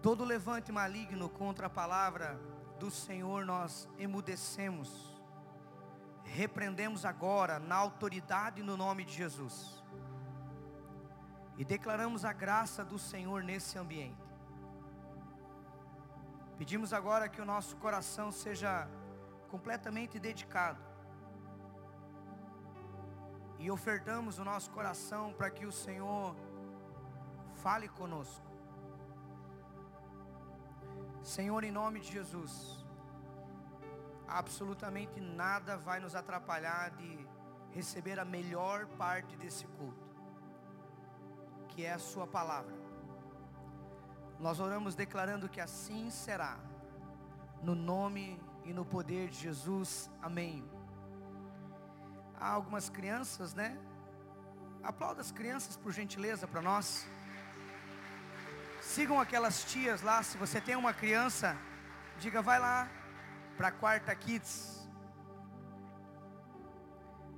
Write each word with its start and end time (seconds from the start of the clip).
Todo 0.00 0.24
levante 0.24 0.70
maligno 0.70 1.28
contra 1.28 1.66
a 1.66 1.70
palavra 1.70 2.38
do 2.78 2.90
Senhor 2.90 3.44
nós 3.44 3.88
emudecemos. 3.98 5.20
Repreendemos 6.22 7.04
agora 7.04 7.58
na 7.58 7.74
autoridade 7.74 8.60
e 8.60 8.64
no 8.64 8.76
nome 8.76 9.04
de 9.04 9.12
Jesus. 9.12 9.82
E 11.56 11.64
declaramos 11.64 12.24
a 12.24 12.32
graça 12.32 12.84
do 12.84 12.96
Senhor 12.96 13.42
nesse 13.42 13.76
ambiente. 13.76 14.28
Pedimos 16.56 16.92
agora 16.92 17.28
que 17.28 17.40
o 17.40 17.44
nosso 17.44 17.76
coração 17.76 18.30
seja 18.30 18.88
completamente 19.48 20.20
dedicado. 20.20 20.80
E 23.58 23.68
ofertamos 23.68 24.38
o 24.38 24.44
nosso 24.44 24.70
coração 24.70 25.32
para 25.32 25.50
que 25.50 25.66
o 25.66 25.72
Senhor 25.72 26.36
fale 27.54 27.88
conosco. 27.88 28.47
Senhor, 31.28 31.62
em 31.62 31.70
nome 31.70 32.00
de 32.00 32.10
Jesus, 32.10 32.52
absolutamente 34.26 35.20
nada 35.20 35.76
vai 35.76 36.00
nos 36.00 36.14
atrapalhar 36.14 36.90
de 36.92 37.28
receber 37.70 38.18
a 38.18 38.24
melhor 38.24 38.86
parte 39.02 39.36
desse 39.36 39.66
culto, 39.66 40.08
que 41.68 41.84
é 41.84 41.92
a 41.92 41.98
Sua 41.98 42.26
palavra. 42.26 42.74
Nós 44.40 44.58
oramos 44.58 44.94
declarando 44.94 45.50
que 45.50 45.60
assim 45.60 46.08
será, 46.08 46.58
no 47.62 47.74
nome 47.74 48.40
e 48.64 48.72
no 48.72 48.86
poder 48.86 49.28
de 49.28 49.38
Jesus, 49.38 50.10
amém. 50.22 50.64
Há 52.40 52.48
algumas 52.52 52.88
crianças, 52.88 53.52
né? 53.52 53.78
Aplauda 54.82 55.20
as 55.20 55.30
crianças 55.30 55.76
por 55.76 55.92
gentileza 55.92 56.48
para 56.48 56.62
nós. 56.62 57.06
Sigam 58.88 59.20
aquelas 59.20 59.64
tias 59.64 60.00
lá, 60.00 60.22
se 60.22 60.38
você 60.38 60.62
tem 60.62 60.74
uma 60.74 60.94
criança, 60.94 61.54
diga 62.18 62.40
vai 62.40 62.58
lá 62.58 62.88
para 63.54 63.68
a 63.68 63.70
quarta 63.70 64.14
kids. 64.16 64.88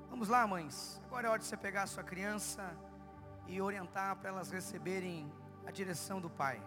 Vamos 0.09 0.29
lá, 0.29 0.47
mães. 0.47 1.03
Agora 1.07 1.27
é 1.27 1.31
hora 1.31 1.41
de 1.41 1.47
você 1.47 1.57
pegar 1.57 1.83
a 1.83 1.87
sua 1.89 2.05
criança 2.05 2.73
e 3.49 3.61
orientar 3.61 4.15
para 4.15 4.29
elas 4.29 4.53
receberem 4.53 5.29
a 5.67 5.73
direção 5.73 6.21
do 6.21 6.31
pai. 6.31 6.63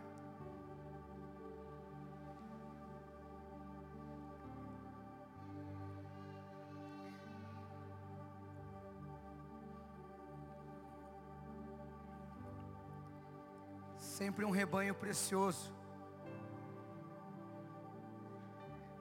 Sempre 14.24 14.46
um 14.46 14.52
rebanho 14.52 14.96
precioso. 14.96 15.70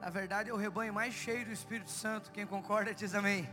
Na 0.00 0.10
verdade 0.10 0.50
é 0.50 0.52
o 0.52 0.56
rebanho 0.56 0.92
mais 0.92 1.14
cheio 1.14 1.44
do 1.44 1.52
Espírito 1.52 1.90
Santo. 1.90 2.32
Quem 2.32 2.44
concorda 2.44 2.92
diz 2.92 3.14
amém. 3.14 3.48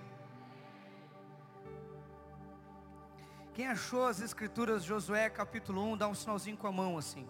Quem 3.54 3.68
achou 3.68 4.08
as 4.08 4.20
escrituras 4.20 4.84
Josué 4.84 5.30
capítulo 5.30 5.84
1, 5.92 5.98
dá 5.98 6.08
um 6.08 6.16
sinalzinho 6.16 6.58
com 6.58 6.66
a 6.66 6.72
mão 6.72 6.98
assim. 6.98 7.30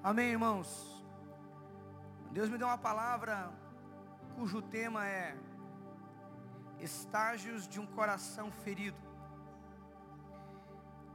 Amém, 0.00 0.28
irmãos. 0.30 0.68
Deus 2.30 2.48
me 2.48 2.58
deu 2.58 2.68
uma 2.68 2.78
palavra 2.78 3.50
cujo 4.36 4.62
tema 4.62 5.04
é 5.04 5.36
estágios 6.78 7.66
de 7.66 7.80
um 7.80 7.86
coração 7.86 8.52
ferido. 8.52 9.11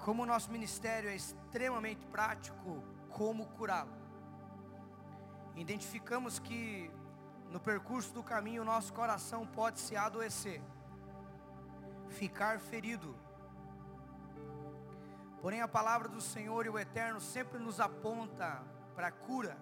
Como 0.08 0.24
o 0.24 0.26
nosso 0.26 0.50
ministério 0.50 1.10
é 1.10 1.16
extremamente 1.18 2.06
prático, 2.06 2.82
como 3.10 3.46
curá-lo. 3.46 3.92
Identificamos 5.54 6.40
que 6.40 6.90
no 7.52 7.60
percurso 7.60 8.14
do 8.14 8.24
caminho 8.24 8.64
nosso 8.64 8.94
coração 8.94 9.46
pode 9.46 9.82
se 9.82 9.98
adoecer, 9.98 10.62
ficar 12.08 12.58
ferido. 12.58 13.14
Porém 15.42 15.60
a 15.60 15.68
palavra 15.68 16.08
do 16.08 16.22
Senhor 16.22 16.66
e 16.66 16.70
o 16.70 16.80
Eterno 16.80 17.20
sempre 17.20 17.60
nos 17.60 17.82
aponta 17.82 18.64
para 18.96 19.08
a 19.08 19.12
cura. 19.12 19.58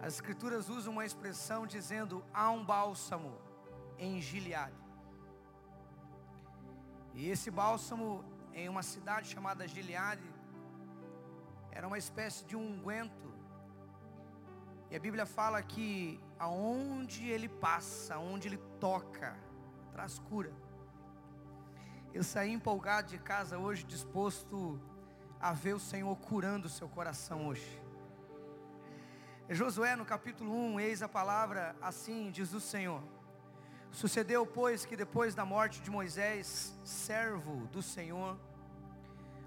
As 0.00 0.14
escrituras 0.14 0.68
usam 0.68 0.94
uma 0.94 1.06
expressão 1.06 1.64
dizendo 1.64 2.24
há 2.34 2.50
um 2.50 2.64
bálsamo 2.64 3.38
em 3.96 4.20
Gileade. 4.20 4.81
E 7.14 7.28
esse 7.28 7.50
bálsamo 7.50 8.24
em 8.54 8.68
uma 8.68 8.82
cidade 8.82 9.28
chamada 9.28 9.68
Gileade 9.68 10.28
era 11.70 11.86
uma 11.86 11.98
espécie 11.98 12.44
de 12.44 12.56
unguento. 12.56 13.32
E 14.90 14.96
a 14.96 15.00
Bíblia 15.00 15.24
fala 15.24 15.62
que 15.62 16.20
aonde 16.38 17.28
ele 17.28 17.48
passa, 17.48 18.16
aonde 18.16 18.48
ele 18.48 18.58
toca, 18.78 19.36
traz 19.92 20.18
cura. 20.18 20.52
Eu 22.12 22.22
saí 22.22 22.52
empolgado 22.52 23.08
de 23.08 23.18
casa 23.18 23.58
hoje, 23.58 23.84
disposto 23.84 24.80
a 25.40 25.52
ver 25.52 25.74
o 25.74 25.80
Senhor 25.80 26.14
curando 26.16 26.66
o 26.66 26.70
seu 26.70 26.88
coração 26.88 27.46
hoje. 27.48 27.82
Josué 29.48 29.96
no 29.96 30.04
capítulo 30.04 30.54
1, 30.54 30.80
eis 30.80 31.02
a 31.02 31.08
palavra, 31.08 31.74
assim 31.80 32.30
diz 32.30 32.52
o 32.52 32.60
Senhor. 32.60 33.02
Sucedeu, 33.92 34.46
pois, 34.46 34.86
que 34.86 34.96
depois 34.96 35.34
da 35.34 35.44
morte 35.44 35.82
de 35.82 35.90
Moisés, 35.90 36.74
servo 36.82 37.66
do 37.66 37.82
Senhor, 37.82 38.38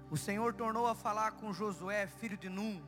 o 0.08 0.16
Senhor 0.16 0.54
tornou 0.54 0.86
a 0.86 0.94
falar 0.94 1.32
com 1.32 1.52
Josué, 1.52 2.06
filho 2.06 2.36
de 2.36 2.48
Num. 2.48 2.80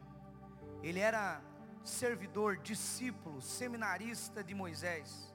Ele 0.85 1.01
era 1.01 1.43
servidor, 1.83 2.59
discípulo, 2.59 3.43
seminarista 3.43 4.45
de 4.45 4.55
Moisés. 4.55 5.35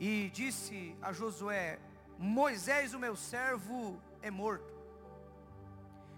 E 0.00 0.30
disse 0.34 0.96
a 1.00 1.12
Josué: 1.12 1.78
Moisés, 2.18 2.92
o 2.92 2.98
meu 2.98 3.14
servo, 3.14 4.02
é 4.20 4.32
morto. 4.32 4.74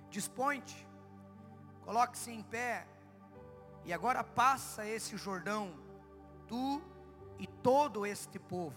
Dispõe-te, 0.09 0.89
coloque-se 1.83 2.31
em 2.31 2.43
pé, 2.43 2.87
e 3.85 3.93
agora 3.93 4.25
passa 4.25 4.87
esse 4.87 5.19
Jordão, 5.19 5.79
tu 6.49 6.83
e 7.45 7.47
todo 7.47 8.07
este 8.07 8.39
povo. 8.39 8.75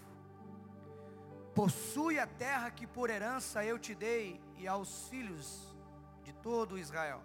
Possui 1.54 2.18
a 2.18 2.26
terra 2.26 2.70
que 2.70 2.86
por 2.86 3.08
herança 3.08 3.64
eu 3.64 3.78
te 3.78 3.94
dei 3.94 4.38
e 4.58 4.68
aos 4.68 5.08
filhos 5.08 5.74
de 6.22 6.34
todo 6.34 6.78
Israel. 6.78 7.22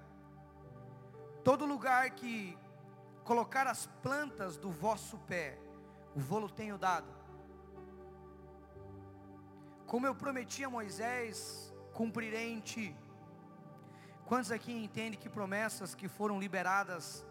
Todo 1.43 1.65
lugar 1.65 2.11
que 2.11 2.57
colocar 3.25 3.67
as 3.67 3.87
plantas 4.01 4.55
do 4.55 4.71
vosso 4.71 5.17
pé, 5.31 5.59
o 6.15 6.19
vou 6.21 6.47
tenho 6.47 6.77
dado. 6.77 7.11
Como 9.85 10.07
eu 10.07 10.15
prometi 10.15 10.63
a 10.63 10.69
Moisés, 10.69 11.73
cumprirei 11.91 12.53
em 12.53 12.61
ti. 12.61 12.95
Quantos 14.25 14.49
aqui 14.49 14.71
entendem 14.71 15.19
que 15.19 15.27
promessas 15.27 15.93
que 15.93 16.07
foram 16.07 16.39
liberadas 16.39 17.25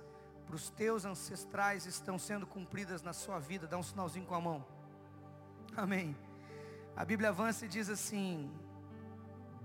para 0.52 0.56
os 0.58 0.68
teus 0.68 1.06
ancestrais 1.06 1.86
estão 1.86 2.18
sendo 2.18 2.46
cumpridas 2.46 3.02
na 3.02 3.14
sua 3.14 3.38
vida. 3.38 3.66
Dá 3.66 3.78
um 3.78 3.82
sinalzinho 3.82 4.26
com 4.26 4.34
a 4.34 4.40
mão. 4.40 4.62
Amém. 5.74 6.14
A 6.94 7.06
Bíblia 7.06 7.30
avança 7.30 7.64
e 7.64 7.68
diz 7.70 7.88
assim: 7.88 8.52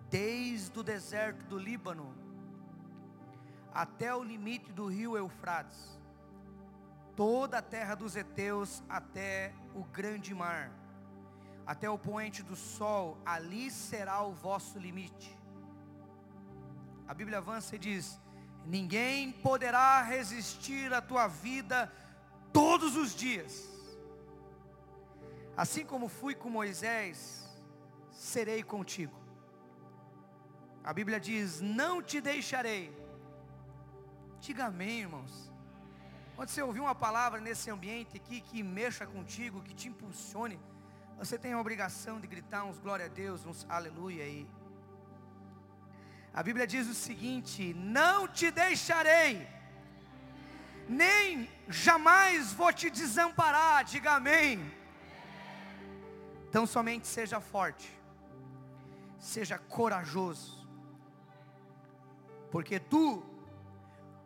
Desde 0.09 0.79
o 0.79 0.83
deserto 0.83 1.43
do 1.43 1.57
Líbano 1.57 2.15
até 3.73 4.15
o 4.15 4.23
limite 4.23 4.71
do 4.71 4.87
rio 4.87 5.17
Eufrates, 5.17 5.99
toda 7.17 7.57
a 7.57 7.61
terra 7.61 7.93
dos 7.93 8.15
heteus 8.15 8.81
até 8.87 9.53
o 9.75 9.83
grande 9.83 10.33
mar, 10.33 10.71
até 11.65 11.89
o 11.89 11.99
poente 11.99 12.41
do 12.41 12.55
sol, 12.55 13.17
ali 13.25 13.69
será 13.69 14.21
o 14.21 14.31
vosso 14.31 14.79
limite. 14.79 15.37
A 17.05 17.13
Bíblia 17.13 17.39
avança 17.39 17.75
e 17.75 17.79
diz: 17.79 18.21
Ninguém 18.67 19.31
poderá 19.31 20.01
resistir 20.01 20.93
à 20.93 21.01
tua 21.01 21.25
vida 21.27 21.89
todos 22.51 22.97
os 22.97 23.15
dias. 23.15 23.65
Assim 25.55 25.85
como 25.85 26.09
fui 26.09 26.35
com 26.35 26.49
Moisés, 26.49 27.49
serei 28.11 28.61
contigo. 28.61 29.17
A 30.83 30.91
Bíblia 30.91 31.17
diz: 31.17 31.61
Não 31.61 32.01
te 32.01 32.19
deixarei. 32.19 32.93
Diga 34.41 34.65
amém, 34.65 34.99
irmãos. 34.99 35.49
Quando 36.35 36.49
você 36.49 36.61
ouvir 36.61 36.81
uma 36.81 36.93
palavra 36.93 37.39
nesse 37.39 37.69
ambiente 37.69 38.17
aqui 38.17 38.41
que 38.41 38.61
mexa 38.61 39.07
contigo, 39.07 39.63
que 39.63 39.73
te 39.73 39.87
impulsione, 39.87 40.59
você 41.17 41.37
tem 41.37 41.53
a 41.53 41.59
obrigação 41.59 42.19
de 42.19 42.27
gritar 42.27 42.65
uns 42.65 42.77
glória 42.77 43.05
a 43.05 43.09
Deus, 43.09 43.45
uns 43.45 43.65
aleluia 43.69 44.25
aí. 44.25 44.45
A 46.39 46.43
Bíblia 46.43 46.67
diz 46.67 46.87
o 46.87 46.93
seguinte: 46.93 47.73
Não 47.73 48.27
te 48.27 48.51
deixarei, 48.51 49.47
nem 50.87 51.49
jamais 51.67 52.53
vou 52.53 52.71
te 52.71 52.91
desamparar. 52.91 53.83
Diga 53.83 54.11
amém. 54.11 54.71
Então 56.47 56.67
somente 56.67 57.07
seja 57.07 57.39
forte, 57.41 57.91
seja 59.19 59.57
corajoso. 59.57 60.55
porque 62.51 62.79
tu, 62.79 63.23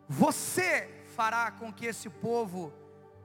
você 0.06 1.04
fará 1.16 1.50
com 1.50 1.72
que 1.72 1.86
esse 1.86 2.10
povo 2.10 2.70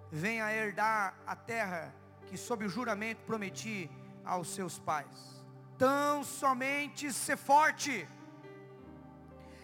venha 0.10 0.54
herdar 0.54 1.14
a 1.26 1.36
terra 1.36 1.94
que 2.28 2.38
sob 2.38 2.66
o 2.66 2.70
juramento 2.70 3.22
prometi 3.26 3.92
aos 4.24 4.48
seus 4.48 4.80
pais. 4.80 5.46
Tão 5.78 6.24
somente 6.24 7.12
ser 7.12 7.38
forte, 7.38 8.08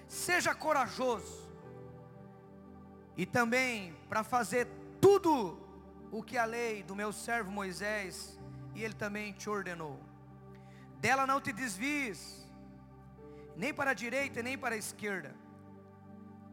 seja 0.07 0.53
corajoso, 0.53 1.43
e 3.15 3.25
também 3.25 3.95
para 4.09 4.23
fazer 4.23 4.67
tudo 4.99 5.59
o 6.11 6.21
que 6.23 6.37
a 6.37 6.45
lei 6.45 6.83
do 6.83 6.95
meu 6.95 7.11
servo 7.11 7.51
Moisés 7.51 8.39
e 8.75 8.83
ele 8.83 8.93
também 8.93 9.33
te 9.33 9.49
ordenou. 9.49 9.99
Dela 10.99 11.27
não 11.27 11.39
te 11.41 11.51
desvies, 11.51 12.47
nem 13.55 13.73
para 13.73 13.91
a 13.91 13.93
direita 13.93 14.41
nem 14.41 14.57
para 14.57 14.75
a 14.75 14.77
esquerda, 14.77 15.35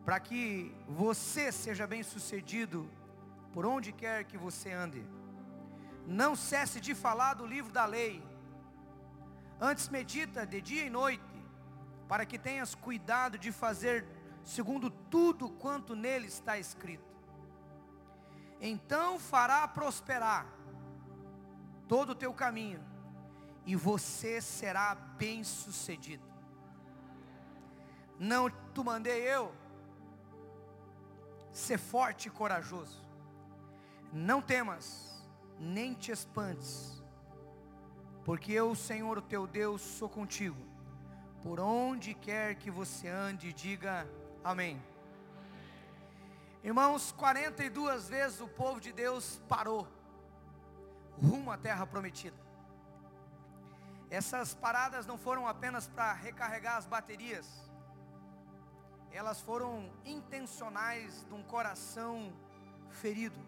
para 0.05 0.19
que 0.21 0.75
você 0.89 1.51
seja 1.53 1.87
bem 1.87 2.03
sucedido 2.03 2.91
por 3.53 3.65
onde 3.65 3.93
quer 3.93 4.25
que 4.25 4.37
você 4.37 4.73
ande. 4.73 5.05
Não 6.07 6.35
cesse 6.35 6.81
de 6.81 6.95
falar 6.95 7.35
do 7.35 7.47
livro 7.47 7.73
da 7.73 7.87
lei, 7.87 8.23
antes 9.61 9.89
medita 9.89 10.47
de 10.47 10.61
dia 10.61 10.85
e 10.87 10.91
noite, 10.91 11.23
para 12.11 12.27
que 12.27 12.37
tenhas 12.37 12.75
cuidado 12.75 13.39
de 13.39 13.53
fazer 13.53 14.05
segundo 14.43 14.91
tudo 14.91 15.49
quanto 15.49 15.95
nele 15.95 16.27
está 16.27 16.59
escrito. 16.59 17.15
Então 18.61 19.17
fará 19.17 19.69
prosperar 19.69 20.45
todo 21.87 22.11
o 22.11 22.15
teu 22.17 22.35
caminho, 22.35 22.85
e 23.65 23.77
você 23.77 24.41
será 24.41 24.93
bem 24.97 25.45
sucedido. 25.45 26.25
Não 28.19 28.51
tu 28.75 28.83
mandei 28.83 29.23
eu 29.23 29.55
ser 31.53 31.79
forte 31.79 32.27
e 32.27 32.31
corajoso. 32.33 33.09
Não 34.13 34.43
temas, 34.43 35.25
nem 35.61 35.95
te 35.95 36.11
espantes, 36.11 37.01
porque 38.25 38.51
eu, 38.51 38.75
Senhor, 38.75 39.17
o 39.19 39.23
teu 39.23 39.47
Deus, 39.47 39.81
sou 39.81 40.09
contigo. 40.09 40.71
Por 41.43 41.59
onde 41.59 42.13
quer 42.13 42.57
que 42.57 42.71
você 42.71 43.09
ande, 43.09 43.53
diga 43.53 44.07
amém. 44.45 44.83
Irmãos, 46.63 47.13
42 47.13 48.09
vezes 48.09 48.41
o 48.41 48.49
povo 48.49 48.79
de 48.79 48.93
Deus 48.93 49.41
parou 49.49 49.89
rumo 51.23 51.51
à 51.51 51.57
terra 51.57 51.87
prometida. 51.87 52.37
Essas 54.11 54.53
paradas 54.53 55.07
não 55.07 55.17
foram 55.17 55.47
apenas 55.49 55.89
para 55.89 56.13
recarregar 56.13 56.77
as 56.77 56.87
baterias, 56.87 57.71
elas 59.13 59.41
foram 59.41 59.91
intencionais 60.05 61.25
de 61.27 61.35
um 61.35 61.43
coração 61.43 62.33
ferido, 62.91 63.41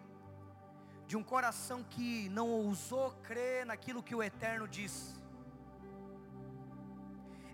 de 1.06 1.16
um 1.16 1.22
coração 1.22 1.84
que 1.84 2.28
não 2.30 2.48
ousou 2.48 3.10
crer 3.22 3.66
naquilo 3.66 4.02
que 4.02 4.14
o 4.14 4.22
Eterno 4.22 4.66
disse. 4.66 5.21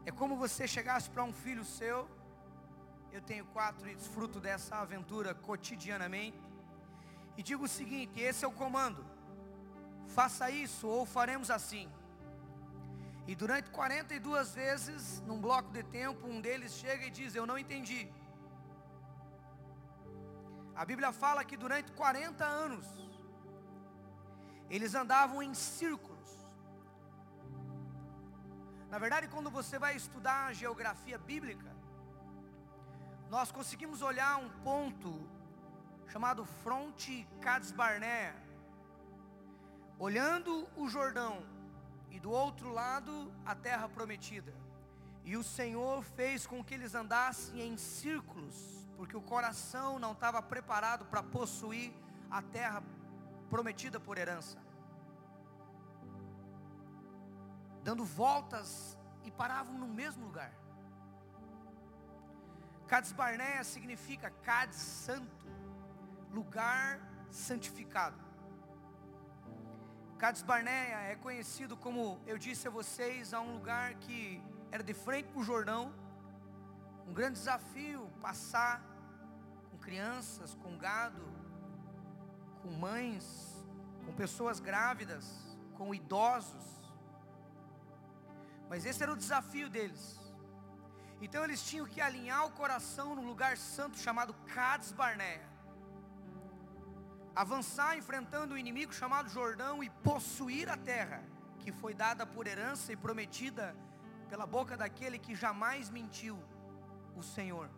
É 0.08 0.12
como 0.20 0.34
você 0.43 0.66
chegasse 0.66 1.08
para 1.10 1.22
um 1.22 1.34
filho 1.34 1.62
seu, 1.62 1.96
eu 3.12 3.20
tenho 3.31 3.44
quatro 3.56 3.87
e 3.90 3.94
desfruto 3.94 4.40
dessa 4.40 4.76
aventura 4.76 5.34
cotidianamente, 5.34 6.40
e 7.37 7.43
digo 7.43 7.64
o 7.66 7.72
seguinte: 7.78 8.19
esse 8.28 8.43
é 8.43 8.49
o 8.49 8.58
comando, 8.62 9.05
faça 10.19 10.50
isso 10.50 10.87
ou 10.88 11.05
faremos 11.05 11.50
assim. 11.50 11.87
E 13.26 13.34
durante 13.34 13.69
42 13.69 14.55
vezes, 14.55 15.20
num 15.26 15.38
bloco 15.46 15.70
de 15.76 15.82
tempo, 15.82 16.26
um 16.26 16.40
deles 16.40 16.72
chega 16.72 17.05
e 17.05 17.10
diz: 17.10 17.34
Eu 17.34 17.46
não 17.50 17.58
entendi. 17.58 18.02
A 20.75 20.87
Bíblia 20.87 21.12
fala 21.12 21.44
que 21.44 21.58
durante 21.64 21.93
40 21.93 22.46
anos, 22.46 22.87
eles 24.70 24.94
andavam 24.94 25.43
em 25.43 25.52
círculos. 25.52 26.07
Na 28.90 28.99
verdade, 28.99 29.29
quando 29.29 29.50
você 29.50 29.79
vai 29.79 29.94
estudar 29.94 30.46
a 30.46 30.52
geografia 30.52 31.19
bíblica, 31.19 31.70
nós 33.29 33.52
conseguimos 33.52 34.00
olhar 34.00 34.38
um 34.38 34.49
ponto 34.62 35.29
chamado 36.08 36.46
Fronte 36.62 37.29
Cades 37.40 37.70
Barnea, 37.70 38.35
olhando 39.99 40.67
o 40.75 40.88
Jordão 40.88 41.44
e 42.11 42.19
do 42.19 42.31
outro 42.31 42.73
lado 42.73 43.31
a 43.44 43.55
terra 43.55 43.88
prometida. 43.88 44.55
E 45.23 45.37
o 45.37 45.44
Senhor 45.44 46.02
fez 46.02 46.46
com 46.46 46.64
que 46.64 46.73
eles 46.73 46.94
andassem 46.94 47.61
em 47.61 47.76
círculos, 47.76 48.88
porque 48.96 49.14
o 49.14 49.20
coração 49.20 49.99
não 49.99 50.12
estava 50.12 50.41
preparado 50.41 51.05
para 51.05 51.23
possuir 51.23 51.93
a 52.31 52.41
terra 52.41 52.82
prometida 53.50 54.00
por 54.00 54.17
herança. 54.17 54.56
Dando 57.88 58.05
voltas 58.05 58.99
e 59.25 59.31
paravam 59.31 59.73
no 59.82 59.88
mesmo 59.88 60.26
lugar. 60.26 60.52
Cades 62.87 63.12
Barnea 63.12 63.64
significa 63.64 64.29
Cades 64.49 64.76
Santo, 64.76 65.46
lugar 66.31 67.00
santificado. 67.31 68.20
Cades 70.19 70.43
Barnea 70.43 70.99
é 71.12 71.17
conhecido 71.17 71.79
como, 71.79 72.20
eu 72.26 72.37
disse 72.37 72.69
a 72.69 72.70
vocês, 72.70 73.32
a 73.32 73.40
um 73.40 73.55
lugar 73.55 73.94
que 73.94 74.44
era 74.70 74.82
de 74.82 74.93
frente 74.93 75.31
para 75.31 75.41
o 75.41 75.43
Jordão. 75.43 75.91
Um 77.06 77.14
grande 77.14 77.38
desafio 77.38 78.06
passar 78.20 78.84
com 79.70 79.79
crianças, 79.79 80.55
com 80.56 80.76
gado, 80.76 81.26
com 82.61 82.70
mães, 82.70 83.67
com 84.05 84.12
pessoas 84.12 84.61
grávidas, 84.61 85.56
com 85.79 85.94
idosos. 85.94 86.77
Mas 88.69 88.85
esse 88.85 89.03
era 89.03 89.12
o 89.12 89.17
desafio 89.17 89.69
deles. 89.69 90.19
Então 91.20 91.43
eles 91.44 91.62
tinham 91.62 91.87
que 91.87 92.00
alinhar 92.00 92.47
o 92.47 92.53
coração 92.53 93.15
no 93.15 93.23
lugar 93.23 93.56
santo 93.56 93.99
chamado 93.99 94.35
Cades 94.55 94.93
Barnea 94.93 95.59
avançar 97.43 97.97
enfrentando 97.97 98.55
o 98.55 98.59
inimigo 98.59 98.93
chamado 98.93 99.29
Jordão 99.29 99.81
e 99.81 99.88
possuir 99.88 100.69
a 100.69 100.76
terra 100.76 101.23
que 101.61 101.70
foi 101.70 101.94
dada 101.94 102.26
por 102.26 102.49
herança 102.49 102.93
e 102.93 102.97
prometida 102.97 103.76
pela 104.29 104.44
boca 104.44 104.76
daquele 104.76 105.20
que 105.20 105.37
jamais 105.37 105.88
mentiu, 105.88 106.37
o 107.15 107.23
Senhor. 107.23 107.70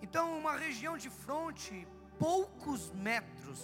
Então, 0.00 0.38
uma 0.38 0.52
região 0.56 0.96
de 0.96 1.10
fronte, 1.10 1.88
poucos 2.20 2.92
metros 2.92 3.60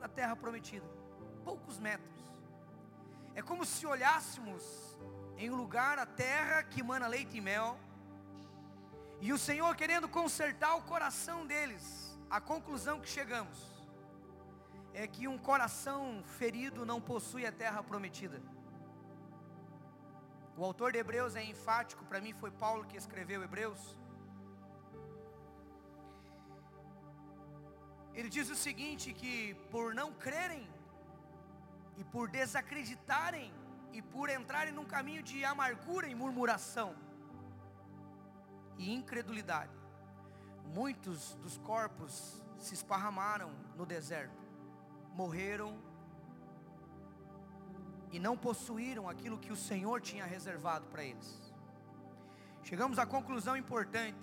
da 0.00 0.08
terra 0.08 0.34
prometida, 0.34 0.88
poucos 1.44 1.78
metros. 1.78 2.19
É 3.40 3.42
como 3.50 3.64
se 3.64 3.86
olhássemos 3.86 4.64
em 5.38 5.48
um 5.50 5.56
lugar, 5.56 5.98
a 5.98 6.04
terra 6.04 6.62
que 6.62 6.80
emana 6.80 7.06
leite 7.06 7.38
e 7.38 7.40
mel, 7.40 7.68
e 9.18 9.32
o 9.32 9.38
Senhor 9.38 9.70
querendo 9.74 10.06
consertar 10.16 10.72
o 10.74 10.82
coração 10.82 11.38
deles. 11.46 11.84
A 12.36 12.38
conclusão 12.38 13.00
que 13.00 13.08
chegamos 13.08 13.58
é 14.92 15.06
que 15.14 15.26
um 15.26 15.38
coração 15.38 16.22
ferido 16.38 16.84
não 16.90 17.00
possui 17.00 17.46
a 17.46 17.52
terra 17.62 17.82
prometida. 17.82 18.42
O 20.58 20.62
autor 20.62 20.92
de 20.92 20.98
Hebreus 20.98 21.34
é 21.34 21.42
enfático, 21.42 22.04
para 22.10 22.20
mim 22.20 22.34
foi 22.42 22.50
Paulo 22.50 22.84
que 22.90 22.98
escreveu 23.02 23.42
Hebreus. 23.42 23.96
Ele 28.12 28.28
diz 28.28 28.50
o 28.50 28.60
seguinte: 28.66 29.14
que 29.22 29.54
por 29.70 29.94
não 29.94 30.12
crerem, 30.26 30.68
e 32.00 32.04
por 32.04 32.30
desacreditarem, 32.30 33.52
e 33.92 34.00
por 34.00 34.30
entrarem 34.30 34.72
num 34.72 34.86
caminho 34.86 35.22
de 35.22 35.44
amargura 35.44 36.08
e 36.08 36.14
murmuração, 36.14 36.94
e 38.78 38.90
incredulidade. 38.90 39.76
Muitos 40.64 41.34
dos 41.34 41.58
corpos 41.58 42.42
se 42.56 42.72
esparramaram 42.72 43.50
no 43.76 43.84
deserto, 43.84 44.42
morreram 45.12 45.78
e 48.10 48.18
não 48.18 48.34
possuíram 48.34 49.06
aquilo 49.06 49.38
que 49.38 49.52
o 49.52 49.56
Senhor 49.56 50.00
tinha 50.00 50.24
reservado 50.24 50.86
para 50.86 51.04
eles. 51.04 51.52
Chegamos 52.62 52.98
à 52.98 53.04
conclusão 53.04 53.58
importante: 53.58 54.18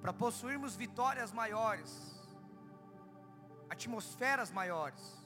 para 0.00 0.12
possuirmos 0.12 0.76
vitórias 0.76 1.32
maiores, 1.32 1.92
atmosferas 3.68 4.52
maiores, 4.52 5.23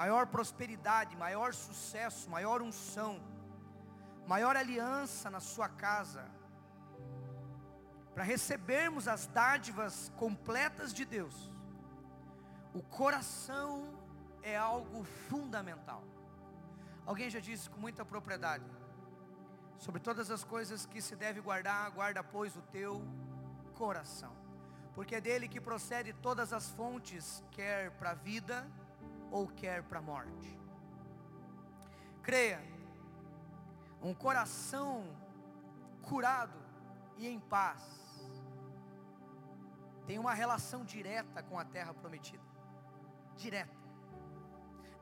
maior 0.00 0.28
prosperidade, 0.28 1.16
maior 1.16 1.52
sucesso, 1.52 2.30
maior 2.30 2.62
unção, 2.62 3.20
maior 4.28 4.54
aliança 4.56 5.28
na 5.28 5.40
sua 5.40 5.68
casa, 5.68 6.24
para 8.14 8.22
recebermos 8.22 9.08
as 9.08 9.26
dádivas 9.26 10.12
completas 10.16 10.94
de 10.94 11.04
Deus, 11.04 11.36
o 12.72 12.80
coração 12.80 13.70
é 14.40 14.56
algo 14.56 15.02
fundamental. 15.28 16.04
Alguém 17.04 17.28
já 17.28 17.40
disse 17.40 17.68
com 17.68 17.80
muita 17.80 18.04
propriedade: 18.04 18.70
Sobre 19.78 20.00
todas 20.00 20.30
as 20.30 20.44
coisas 20.44 20.86
que 20.86 21.02
se 21.02 21.16
deve 21.16 21.40
guardar, 21.40 21.90
guarda, 21.90 22.22
pois, 22.22 22.54
o 22.56 22.62
teu 22.62 23.02
coração. 23.74 24.32
Porque 24.94 25.16
é 25.16 25.20
dele 25.20 25.48
que 25.48 25.60
procede 25.60 26.12
todas 26.12 26.52
as 26.52 26.70
fontes, 26.70 27.42
quer 27.50 27.90
para 27.98 28.10
a 28.10 28.14
vida 28.14 28.64
ou 29.30 29.46
quer 29.48 29.82
para 29.82 29.98
a 29.98 30.02
morte. 30.02 30.58
Creia, 32.22 32.60
um 34.02 34.14
coração 34.14 35.04
curado 36.02 36.58
e 37.16 37.26
em 37.26 37.40
paz 37.40 37.98
tem 40.06 40.18
uma 40.18 40.32
relação 40.32 40.84
direta 40.84 41.42
com 41.42 41.58
a 41.58 41.64
terra 41.64 41.92
prometida. 41.92 42.42
Direta. 43.36 43.76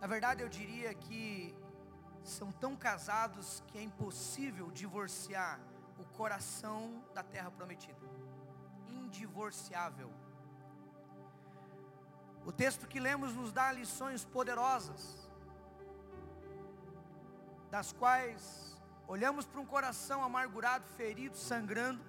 Na 0.00 0.06
verdade, 0.08 0.42
eu 0.42 0.48
diria 0.48 0.92
que 0.94 1.54
são 2.24 2.50
tão 2.50 2.74
casados 2.74 3.62
que 3.68 3.78
é 3.78 3.82
impossível 3.82 4.68
divorciar 4.72 5.60
o 5.96 6.04
coração 6.04 7.04
da 7.14 7.22
terra 7.22 7.52
prometida. 7.52 8.00
Indivorciável. 8.88 10.10
O 12.46 12.52
texto 12.52 12.86
que 12.86 13.00
lemos 13.00 13.34
nos 13.34 13.52
dá 13.52 13.72
lições 13.72 14.24
poderosas, 14.24 15.28
das 17.68 17.92
quais 17.92 18.80
olhamos 19.08 19.44
para 19.44 19.60
um 19.60 19.66
coração 19.66 20.22
amargurado, 20.22 20.86
ferido, 20.96 21.36
sangrando, 21.36 22.04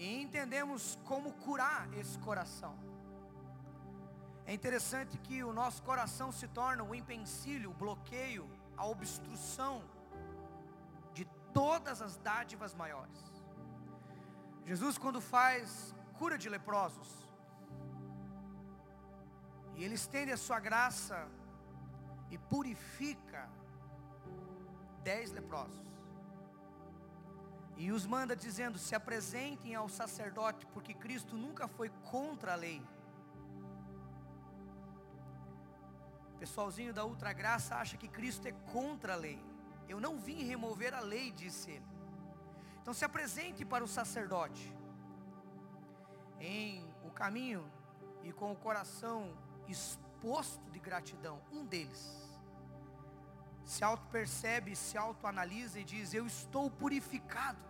e 0.00 0.20
entendemos 0.20 0.98
como 1.04 1.32
curar 1.34 1.88
esse 1.94 2.18
coração. 2.18 2.76
É 4.44 4.52
interessante 4.52 5.16
que 5.18 5.44
o 5.44 5.52
nosso 5.52 5.80
coração 5.84 6.32
se 6.32 6.48
torna 6.48 6.82
o 6.82 6.92
empecilho, 6.92 7.70
o 7.70 7.74
bloqueio, 7.74 8.50
a 8.76 8.84
obstrução 8.84 9.82
de 11.14 11.24
todas 11.54 12.02
as 12.02 12.16
dádivas 12.16 12.74
maiores. 12.74 13.24
Jesus, 14.64 14.98
quando 14.98 15.20
faz 15.20 15.94
cura 16.18 16.36
de 16.36 16.48
leprosos, 16.48 17.25
e 19.76 19.84
ele 19.84 19.94
estende 19.94 20.32
a 20.32 20.36
sua 20.36 20.58
graça 20.58 21.28
e 22.30 22.38
purifica 22.38 23.48
dez 25.02 25.30
leprosos. 25.30 25.86
E 27.76 27.92
os 27.92 28.06
manda 28.06 28.34
dizendo: 28.34 28.78
se 28.78 28.94
apresentem 28.94 29.74
ao 29.74 29.88
sacerdote, 29.88 30.66
porque 30.66 30.94
Cristo 30.94 31.36
nunca 31.36 31.68
foi 31.68 31.90
contra 32.10 32.52
a 32.54 32.56
lei 32.56 32.82
pessoalzinho 36.36 36.92
da 36.92 37.04
Ultra 37.04 37.32
Graça 37.32 37.76
acha 37.76 37.96
que 37.96 38.08
Cristo 38.08 38.46
é 38.46 38.52
contra 38.72 39.14
a 39.14 39.16
lei. 39.16 39.42
Eu 39.88 40.00
não 40.00 40.18
vim 40.18 40.44
remover 40.44 40.94
a 40.94 41.00
lei, 41.00 41.32
disse 41.32 41.70
ele. 41.70 41.86
Então 42.80 42.94
se 42.94 43.04
apresente 43.04 43.64
para 43.64 43.82
o 43.82 43.88
sacerdote 43.88 44.72
em 46.38 46.86
o 47.04 47.10
caminho 47.10 47.68
e 48.22 48.32
com 48.32 48.52
o 48.52 48.56
coração 48.56 49.36
exposto 49.68 50.70
de 50.70 50.78
gratidão, 50.78 51.40
um 51.52 51.64
deles 51.64 52.26
se 53.72 53.82
auto-percebe, 53.82 54.76
se 54.76 54.96
auto-analisa 54.96 55.80
e 55.80 55.84
diz: 55.84 56.14
Eu 56.14 56.24
estou 56.26 56.70
purificado. 56.70 57.64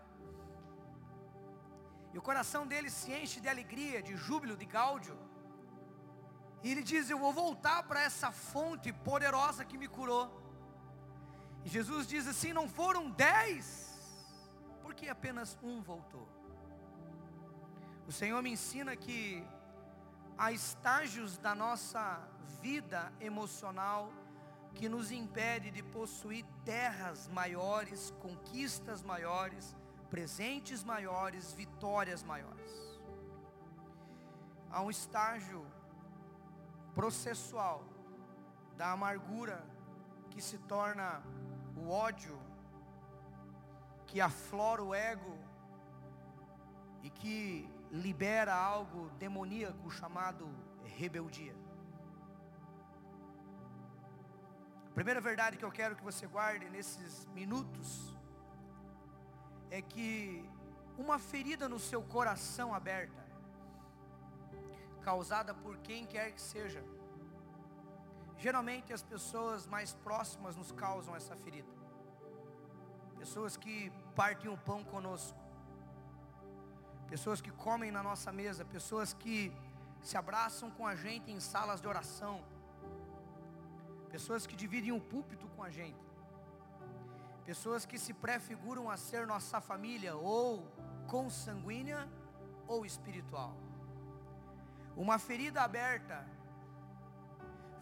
E 2.12 2.18
o 2.18 2.22
coração 2.22 2.66
dele 2.66 2.90
se 2.90 3.12
enche 3.12 3.40
de 3.40 3.48
alegria, 3.48 4.02
de 4.02 4.14
júbilo, 4.14 4.56
de 4.56 4.66
gáudio. 4.66 5.16
E 6.62 6.70
ele 6.70 6.82
diz: 6.82 7.08
Eu 7.08 7.18
vou 7.18 7.32
voltar 7.32 7.82
para 7.84 8.02
essa 8.02 8.30
fonte 8.30 8.92
poderosa 8.92 9.64
que 9.64 9.78
me 9.78 9.88
curou. 9.88 10.26
E 11.64 11.68
Jesus 11.76 12.06
diz 12.06 12.26
assim: 12.26 12.52
Não 12.52 12.68
foram 12.68 13.10
dez, 13.10 13.66
porque 14.82 15.08
apenas 15.08 15.58
um 15.62 15.82
voltou. 15.82 16.28
O 18.06 18.12
Senhor 18.12 18.40
me 18.42 18.52
ensina 18.56 18.94
que 18.94 19.42
há 20.38 20.52
estágios 20.52 21.38
da 21.38 21.54
nossa 21.54 22.20
vida 22.60 23.12
emocional 23.20 24.12
que 24.74 24.88
nos 24.88 25.10
impede 25.10 25.70
de 25.70 25.82
possuir 25.82 26.44
terras 26.64 27.28
maiores, 27.28 28.12
conquistas 28.20 29.02
maiores, 29.02 29.74
presentes 30.10 30.84
maiores, 30.84 31.52
vitórias 31.54 32.22
maiores. 32.22 32.70
Há 34.70 34.82
um 34.82 34.90
estágio 34.90 35.64
processual 36.94 37.82
da 38.76 38.92
amargura 38.92 39.64
que 40.30 40.42
se 40.42 40.58
torna 40.58 41.22
o 41.76 41.88
ódio, 41.88 42.38
que 44.06 44.20
aflora 44.20 44.82
o 44.82 44.94
ego 44.94 45.38
e 47.02 47.08
que 47.08 47.68
libera 47.90 48.54
algo 48.54 49.10
demoníaco 49.18 49.90
chamado 49.90 50.48
rebeldia. 50.84 51.54
A 54.90 54.94
primeira 54.94 55.20
verdade 55.20 55.56
que 55.56 55.64
eu 55.64 55.70
quero 55.70 55.96
que 55.96 56.02
você 56.02 56.26
guarde 56.26 56.68
nesses 56.70 57.26
minutos 57.26 58.16
é 59.70 59.82
que 59.82 60.48
uma 60.96 61.18
ferida 61.18 61.68
no 61.68 61.78
seu 61.78 62.02
coração 62.02 62.74
aberta 62.74 63.26
causada 65.02 65.54
por 65.54 65.76
quem 65.78 66.04
quer 66.04 66.32
que 66.32 66.40
seja. 66.42 66.82
Geralmente 68.38 68.92
as 68.92 69.04
pessoas 69.04 69.66
mais 69.66 69.94
próximas 69.94 70.56
nos 70.56 70.72
causam 70.72 71.14
essa 71.14 71.36
ferida. 71.36 71.72
Pessoas 73.16 73.56
que 73.56 73.92
partem 74.16 74.50
o 74.50 74.58
pão 74.58 74.82
conosco. 74.82 75.38
Pessoas 77.08 77.40
que 77.40 77.50
comem 77.50 77.90
na 77.90 78.02
nossa 78.02 78.32
mesa, 78.32 78.64
pessoas 78.64 79.12
que 79.12 79.52
se 80.02 80.16
abraçam 80.16 80.70
com 80.70 80.86
a 80.86 80.94
gente 80.94 81.30
em 81.30 81.40
salas 81.40 81.80
de 81.80 81.88
oração. 81.88 82.42
Pessoas 84.10 84.46
que 84.46 84.56
dividem 84.56 84.92
o 84.92 85.00
púlpito 85.00 85.46
com 85.48 85.62
a 85.62 85.70
gente. 85.70 86.04
Pessoas 87.44 87.86
que 87.86 87.98
se 87.98 88.12
prefiguram 88.12 88.90
a 88.90 88.96
ser 88.96 89.26
nossa 89.26 89.60
família 89.60 90.16
ou 90.16 90.66
consanguínea 91.06 92.08
ou 92.66 92.84
espiritual. 92.84 93.54
Uma 94.96 95.18
ferida 95.18 95.62
aberta 95.62 96.26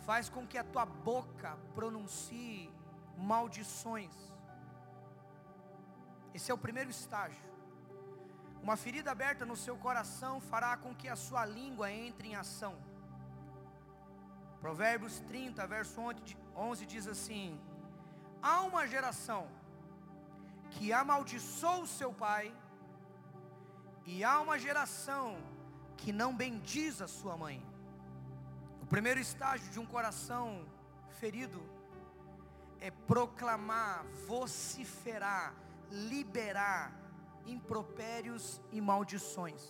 faz 0.05 0.29
com 0.29 0.47
que 0.47 0.59
a 0.59 0.65
tua 0.65 0.85
boca 0.85 1.57
pronuncie 1.75 2.71
maldições. 3.17 4.15
Esse 6.35 6.51
é 6.51 6.55
o 6.55 6.59
primeiro 6.59 6.91
estágio. 6.91 7.54
Uma 8.65 8.77
ferida 8.83 9.11
aberta 9.11 9.45
no 9.45 9.57
seu 9.63 9.77
coração 9.77 10.41
fará 10.41 10.75
com 10.75 10.95
que 10.95 11.07
a 11.07 11.17
sua 11.17 11.45
língua 11.45 11.93
entre 11.93 12.29
em 12.29 12.35
ação. 12.35 12.75
Provérbios 14.59 15.21
30, 15.29 15.67
verso 15.67 16.01
11 16.57 16.87
diz 16.87 17.07
assim: 17.07 17.61
Há 18.41 18.63
uma 18.63 18.87
geração 18.87 19.43
que 20.71 20.95
amaldiçoou 20.95 21.83
o 21.83 21.87
seu 21.99 22.11
pai, 22.11 22.57
e 24.07 24.25
há 24.25 24.41
uma 24.41 24.59
geração 24.59 25.37
que 25.99 26.11
não 26.11 26.35
bendiz 26.35 27.03
a 27.03 27.07
sua 27.19 27.37
mãe. 27.37 27.63
O 28.81 28.87
primeiro 28.87 29.21
estágio 29.21 29.71
de 29.71 29.79
um 29.79 29.85
coração 29.85 30.67
ferido 31.21 31.63
é 32.81 32.91
proclamar, 32.91 34.07
vociferar, 34.27 35.53
liberar 35.91 37.04
impropérios 37.47 38.61
e 38.73 38.81
maldições. 38.81 39.63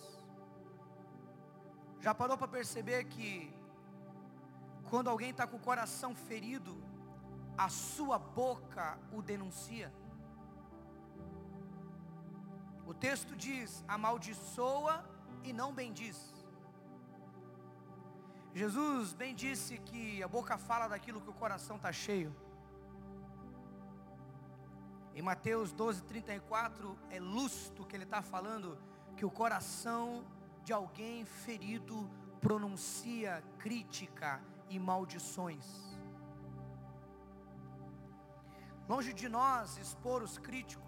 Já 1.99 2.13
parou 2.13 2.37
para 2.37 2.47
perceber 2.47 3.05
que 3.05 3.53
quando 4.89 5.09
alguém 5.09 5.31
está 5.31 5.47
com 5.47 5.57
o 5.57 5.59
coração 5.59 6.15
ferido, 6.15 6.75
a 7.57 7.69
sua 7.69 8.17
boca 8.19 8.99
o 9.11 9.21
denuncia? 9.21 9.91
O 12.85 12.93
texto 12.93 13.35
diz: 13.35 13.83
amaldiçoa 13.87 15.03
e 15.43 15.51
não 15.51 15.73
bendiz. 15.73 16.33
Jesus 18.53 19.13
bem 19.13 19.35
disse 19.35 19.77
que 19.79 20.23
a 20.23 20.27
boca 20.27 20.57
fala 20.57 20.87
daquilo 20.87 21.19
que 21.19 21.29
o 21.29 21.33
coração 21.33 21.75
está 21.75 21.91
cheio. 21.91 22.33
Em 25.15 25.21
Mateus 25.21 25.71
12, 25.71 26.03
34, 26.03 26.97
é 27.09 27.19
lusto 27.19 27.85
que 27.85 27.95
ele 27.95 28.03
está 28.03 28.21
falando, 28.21 28.77
que 29.15 29.25
o 29.25 29.31
coração 29.31 30.25
de 30.63 30.73
alguém 30.73 31.25
ferido 31.25 32.09
pronuncia 32.41 33.43
crítica 33.57 34.41
e 34.69 34.77
maldições. 34.77 35.65
Longe 38.87 39.13
de 39.13 39.27
nós 39.27 39.77
expor 39.77 40.21
os 40.21 40.37
críticos, 40.37 40.85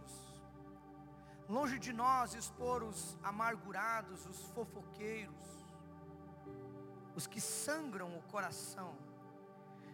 Longe 1.50 1.80
de 1.80 1.94
nós 1.94 2.34
expor 2.34 2.84
os 2.84 3.18
amargurados, 3.24 4.26
os 4.26 4.44
fofoqueiros, 4.50 5.66
os 7.16 7.26
que 7.26 7.40
sangram 7.40 8.18
o 8.18 8.22
coração, 8.24 8.94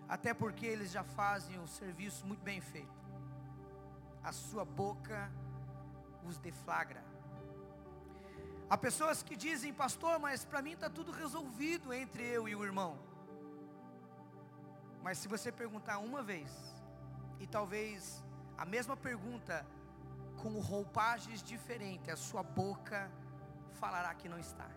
até 0.10 0.34
porque 0.34 0.66
eles 0.66 0.92
já 0.92 1.04
fazem 1.04 1.60
o 1.60 1.68
serviço 1.68 2.26
muito 2.26 2.42
bem 2.42 2.60
feito. 2.60 3.03
A 4.24 4.32
sua 4.32 4.64
boca 4.64 5.32
os 6.26 6.38
deflagra. 6.38 7.04
Há 8.70 8.78
pessoas 8.78 9.22
que 9.22 9.36
dizem, 9.36 9.74
pastor, 9.74 10.18
mas 10.20 10.46
para 10.46 10.62
mim 10.62 10.72
está 10.72 10.90
tudo 10.90 11.12
resolvido 11.12 11.94
entre 11.94 12.24
eu 12.24 12.48
e 12.48 12.56
o 12.56 12.64
irmão. 12.64 12.98
Mas 15.04 15.18
se 15.18 15.28
você 15.28 15.52
perguntar 15.52 15.98
uma 16.00 16.24
vez, 16.24 16.50
e 17.40 17.46
talvez 17.46 18.24
a 18.58 18.66
mesma 18.66 18.96
pergunta 18.96 19.66
com 20.42 20.60
roupagens 20.60 21.44
diferentes, 21.44 22.10
a 22.10 22.16
sua 22.16 22.42
boca 22.42 23.12
falará 23.74 24.14
que 24.14 24.30
não 24.30 24.40
está. 24.40 24.70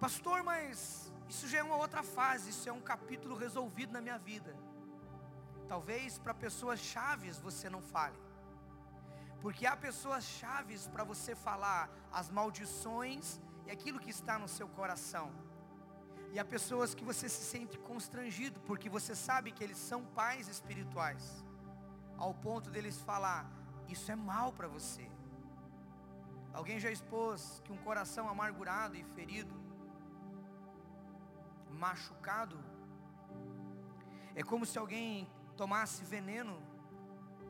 Pastor, 0.00 0.42
mas 0.42 1.12
isso 1.28 1.46
já 1.46 1.58
é 1.58 1.62
uma 1.62 1.76
outra 1.76 2.02
fase, 2.02 2.50
isso 2.50 2.68
é 2.68 2.72
um 2.72 2.80
capítulo 2.80 3.36
resolvido 3.36 3.92
na 3.92 4.00
minha 4.00 4.18
vida. 4.18 4.56
Talvez 5.72 6.18
para 6.18 6.34
pessoas 6.34 6.80
chaves 6.80 7.38
você 7.38 7.66
não 7.74 7.80
fale. 7.80 8.18
Porque 9.42 9.64
há 9.66 9.76
pessoas 9.76 10.24
chaves 10.24 10.88
para 10.88 11.04
você 11.04 11.32
falar 11.34 11.82
as 12.20 12.28
maldições 12.38 13.40
e 13.66 13.70
aquilo 13.70 14.00
que 14.04 14.10
está 14.10 14.36
no 14.42 14.48
seu 14.56 14.68
coração. 14.80 15.26
E 16.32 16.40
há 16.40 16.44
pessoas 16.44 16.92
que 16.92 17.04
você 17.10 17.28
se 17.28 17.44
sente 17.52 17.78
constrangido, 17.90 18.58
porque 18.68 18.88
você 18.96 19.14
sabe 19.14 19.52
que 19.52 19.62
eles 19.62 19.78
são 19.78 20.00
pais 20.20 20.48
espirituais, 20.48 21.24
ao 22.18 22.34
ponto 22.34 22.68
deles 22.68 23.00
falar: 23.12 23.48
Isso 23.94 24.10
é 24.10 24.16
mal 24.16 24.52
para 24.52 24.68
você. 24.76 25.08
Alguém 26.52 26.78
já 26.84 26.90
expôs 26.90 27.62
que 27.64 27.72
um 27.72 27.82
coração 27.88 28.28
amargurado 28.28 28.96
e 28.96 29.04
ferido, 29.16 29.54
machucado, 31.84 32.58
é 34.34 34.42
como 34.42 34.66
se 34.66 34.78
alguém 34.78 35.28
tomasse 35.60 36.02
veneno, 36.04 36.56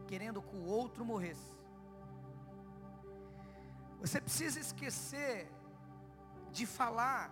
querendo 0.09 0.43
que 0.43 0.57
o 0.57 0.65
outro 0.65 1.05
morresse. 1.05 1.53
Você 4.01 4.21
precisa 4.21 4.59
esquecer 4.59 5.49
de 6.51 6.67
falar 6.67 7.31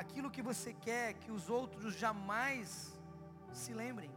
aquilo 0.00 0.28
que 0.28 0.42
você 0.42 0.72
quer 0.72 1.14
que 1.14 1.30
os 1.30 1.48
outros 1.48 1.94
jamais 1.94 2.98
se 3.52 3.72
lembrem. 3.72 4.10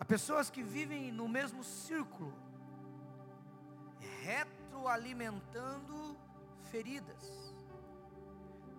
Há 0.00 0.04
pessoas 0.04 0.48
que 0.48 0.62
vivem 0.62 1.12
no 1.12 1.28
mesmo 1.28 1.62
círculo, 1.62 2.32
retroalimentando 4.22 6.16
feridas. 6.70 7.54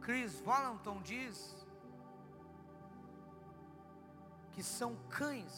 Chris 0.01 0.39
Valenton 0.39 0.99
diz 1.03 1.56
que 4.57 4.63
são 4.63 4.95
cães 5.07 5.55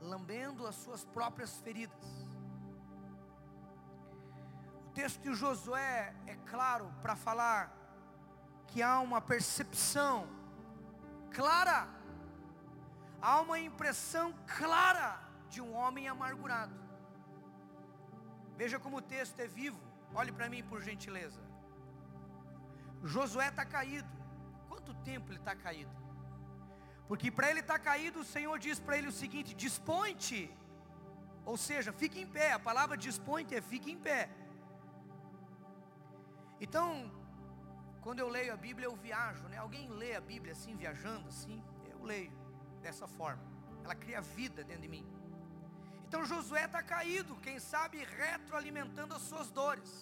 lambendo 0.00 0.66
as 0.66 0.74
suas 0.74 1.04
próprias 1.04 1.56
feridas 1.58 2.20
texto 5.00 5.22
de 5.22 5.32
Josué 5.34 6.14
é 6.26 6.36
claro 6.44 6.92
para 7.00 7.16
falar 7.16 7.74
que 8.66 8.82
há 8.82 9.00
uma 9.00 9.20
percepção 9.20 10.28
clara, 11.30 11.88
há 13.22 13.40
uma 13.40 13.58
impressão 13.58 14.34
clara 14.46 15.18
de 15.48 15.60
um 15.60 15.74
homem 15.74 16.06
amargurado. 16.06 16.74
Veja 18.56 18.78
como 18.78 18.98
o 18.98 19.02
texto 19.02 19.40
é 19.40 19.46
vivo, 19.46 19.80
olhe 20.14 20.32
para 20.32 20.50
mim 20.50 20.62
por 20.62 20.82
gentileza. 20.82 21.40
Josué 23.02 23.48
está 23.48 23.64
caído. 23.64 24.10
Quanto 24.68 24.92
tempo 24.96 25.30
ele 25.30 25.38
está 25.38 25.56
caído? 25.56 25.99
Porque 27.10 27.28
para 27.36 27.50
ele 27.50 27.62
estar 27.62 27.78
tá 27.78 27.84
caído, 27.90 28.20
o 28.20 28.28
Senhor 28.32 28.56
diz 28.64 28.78
para 28.78 28.96
ele 28.96 29.08
o 29.12 29.16
seguinte: 29.20 29.52
dispõe-te, 29.62 30.42
ou 31.44 31.56
seja, 31.68 31.92
fique 31.92 32.18
em 32.24 32.28
pé. 32.36 32.52
A 32.52 32.60
palavra 32.68 32.96
dispõe-te 33.06 33.56
é 33.56 33.62
fique 33.72 33.90
em 33.94 33.98
pé. 34.08 34.20
Então, 36.64 36.86
quando 38.04 38.20
eu 38.20 38.28
leio 38.36 38.52
a 38.52 38.60
Bíblia, 38.66 38.86
eu 38.86 38.94
viajo, 39.06 39.42
né? 39.48 39.56
Alguém 39.56 39.88
lê 40.02 40.12
a 40.14 40.20
Bíblia 40.20 40.52
assim, 40.52 40.76
viajando 40.76 41.26
assim? 41.32 41.58
Eu 41.92 42.00
leio 42.12 42.32
dessa 42.84 43.08
forma. 43.08 43.42
Ela 43.84 43.96
cria 44.04 44.20
vida 44.20 44.62
dentro 44.62 44.82
de 44.82 44.92
mim. 44.96 45.04
Então 46.06 46.24
Josué 46.24 46.64
está 46.66 46.80
caído, 46.94 47.34
quem 47.46 47.58
sabe 47.58 48.04
retroalimentando 48.04 49.14
as 49.14 49.22
suas 49.22 49.50
dores. 49.50 49.92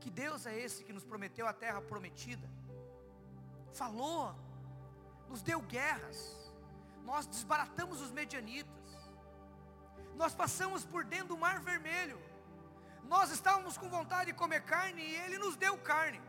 Que 0.00 0.10
Deus 0.10 0.44
é 0.44 0.54
esse 0.66 0.84
que 0.84 0.92
nos 0.92 1.04
prometeu 1.04 1.46
a 1.46 1.54
terra 1.64 1.80
prometida? 1.80 2.46
Falou, 3.72 4.34
nos 5.30 5.42
deu 5.42 5.60
guerras, 5.62 6.36
nós 7.04 7.24
desbaratamos 7.24 8.00
os 8.00 8.10
medianitas, 8.10 8.70
nós 10.16 10.34
passamos 10.34 10.84
por 10.84 11.04
dentro 11.04 11.28
do 11.28 11.38
mar 11.38 11.60
vermelho, 11.60 12.20
nós 13.04 13.30
estávamos 13.30 13.78
com 13.78 13.88
vontade 13.88 14.32
de 14.32 14.36
comer 14.36 14.62
carne 14.64 15.02
e 15.02 15.14
ele 15.14 15.38
nos 15.38 15.56
deu 15.56 15.78
carne. 15.78 16.20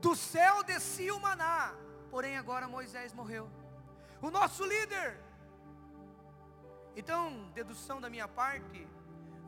Do 0.00 0.14
céu 0.14 0.62
descia 0.62 1.14
o 1.14 1.20
maná. 1.20 1.74
Porém 2.10 2.36
agora 2.36 2.68
Moisés 2.68 3.12
morreu. 3.12 3.50
O 4.20 4.30
nosso 4.30 4.64
líder. 4.64 5.20
Então, 6.94 7.50
dedução 7.52 8.00
da 8.00 8.08
minha 8.08 8.28
parte, 8.28 8.86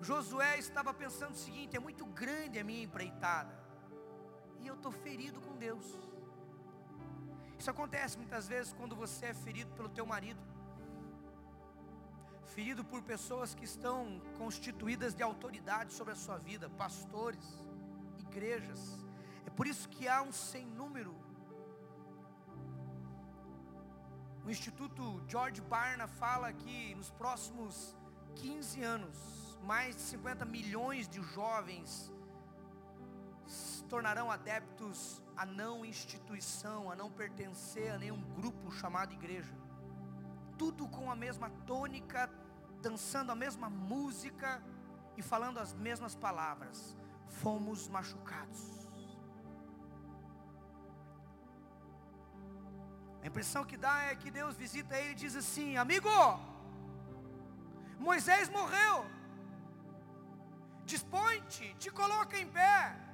Josué 0.01 0.59
estava 0.59 0.93
pensando 0.93 1.33
o 1.33 1.37
seguinte: 1.37 1.77
é 1.77 1.81
muito 1.81 2.05
grande 2.07 2.59
a 2.59 2.65
minha 2.65 2.83
empreitada. 2.83 3.57
E 4.61 4.67
eu 4.67 4.75
estou 4.75 4.91
ferido 4.91 5.41
com 5.41 5.57
Deus. 5.57 6.08
Isso 7.59 7.71
acontece 7.71 8.17
muitas 8.17 8.47
vezes 8.47 8.73
quando 8.73 8.95
você 8.95 9.27
é 9.27 9.35
ferido 9.35 9.71
pelo 9.75 9.89
teu 9.89 10.07
marido 10.07 10.41
ferido 12.59 12.85
por 12.85 13.01
pessoas 13.03 13.55
que 13.55 13.65
estão 13.65 14.21
constituídas 14.37 15.15
de 15.15 15.23
autoridade 15.23 15.93
sobre 15.93 16.13
a 16.13 16.17
sua 16.17 16.39
vida, 16.39 16.69
pastores, 16.71 17.47
igrejas. 18.19 18.81
É 19.47 19.51
por 19.51 19.67
isso 19.67 19.89
que 19.89 20.09
há 20.09 20.23
um 20.23 20.33
sem 20.33 20.67
número. 20.67 21.15
O 24.45 24.51
Instituto 24.51 25.23
George 25.29 25.61
Barna 25.61 26.09
fala 26.09 26.53
que 26.53 26.95
nos 26.97 27.11
próximos 27.11 27.95
15 28.35 28.83
anos, 28.83 29.59
mais 29.63 29.95
de 29.95 30.03
50 30.03 30.45
milhões 30.45 31.09
de 31.09 31.23
jovens 31.23 32.13
se 33.47 33.85
tornarão 33.85 34.31
adeptos 34.33 35.23
a 35.39 35.47
não 35.47 35.85
instituição, 35.85 36.91
a 36.91 36.97
não 36.97 37.11
pertencer 37.11 37.93
a 37.93 37.99
nenhum 37.99 38.21
grupo 38.35 38.71
chamado 38.71 39.13
igreja 39.13 39.55
tudo 40.59 40.89
com 40.89 41.11
a 41.11 41.17
mesma 41.25 41.49
tônica, 41.71 42.29
dançando 42.83 43.31
a 43.31 43.37
mesma 43.45 43.71
música 43.71 44.51
e 45.17 45.23
falando 45.23 45.59
as 45.65 45.73
mesmas 45.73 46.15
palavras. 46.27 46.79
Fomos 47.43 47.89
machucados. 47.89 48.63
A 53.23 53.27
impressão 53.31 53.65
que 53.71 53.77
dá 53.77 53.97
é 54.11 54.17
que 54.17 54.31
Deus 54.31 54.57
visita 54.57 54.97
ele 54.97 55.13
e 55.13 55.21
diz 55.23 55.37
assim: 55.37 55.77
Amigo, 55.77 56.11
Moisés 57.99 58.49
morreu. 58.49 58.97
Dispõe-te, 60.85 61.75
te 61.75 61.91
coloca 61.91 62.39
em 62.39 62.49
pé. 62.59 63.08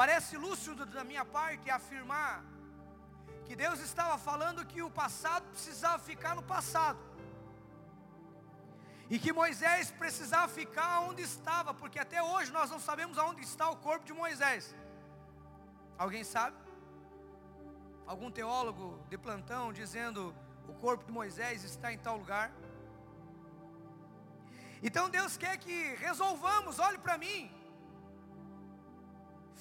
Parece 0.00 0.36
lúcido 0.36 0.86
da 0.86 1.02
minha 1.02 1.24
parte 1.24 1.68
afirmar 1.68 2.44
que 3.46 3.56
Deus 3.56 3.80
estava 3.80 4.16
falando 4.16 4.64
que 4.64 4.80
o 4.80 4.88
passado 4.88 5.44
precisava 5.50 5.98
ficar 5.98 6.36
no 6.36 6.42
passado. 6.52 7.00
E 9.10 9.18
que 9.18 9.32
Moisés 9.32 9.90
precisava 9.90 10.46
ficar 10.46 11.00
onde 11.00 11.22
estava, 11.22 11.74
porque 11.74 11.98
até 11.98 12.22
hoje 12.22 12.52
nós 12.52 12.70
não 12.70 12.78
sabemos 12.78 13.18
aonde 13.18 13.42
está 13.42 13.68
o 13.70 13.76
corpo 13.88 14.06
de 14.06 14.12
Moisés. 14.12 14.72
Alguém 15.98 16.22
sabe? 16.22 16.56
Algum 18.06 18.30
teólogo 18.30 19.04
de 19.08 19.18
plantão 19.18 19.72
dizendo 19.72 20.32
o 20.68 20.74
corpo 20.74 21.04
de 21.06 21.10
Moisés 21.10 21.64
está 21.64 21.92
em 21.92 21.98
tal 21.98 22.18
lugar? 22.18 22.52
Então 24.80 25.10
Deus 25.10 25.36
quer 25.36 25.56
que 25.58 25.96
resolvamos, 25.96 26.78
olhe 26.78 26.98
para 26.98 27.18
mim, 27.18 27.57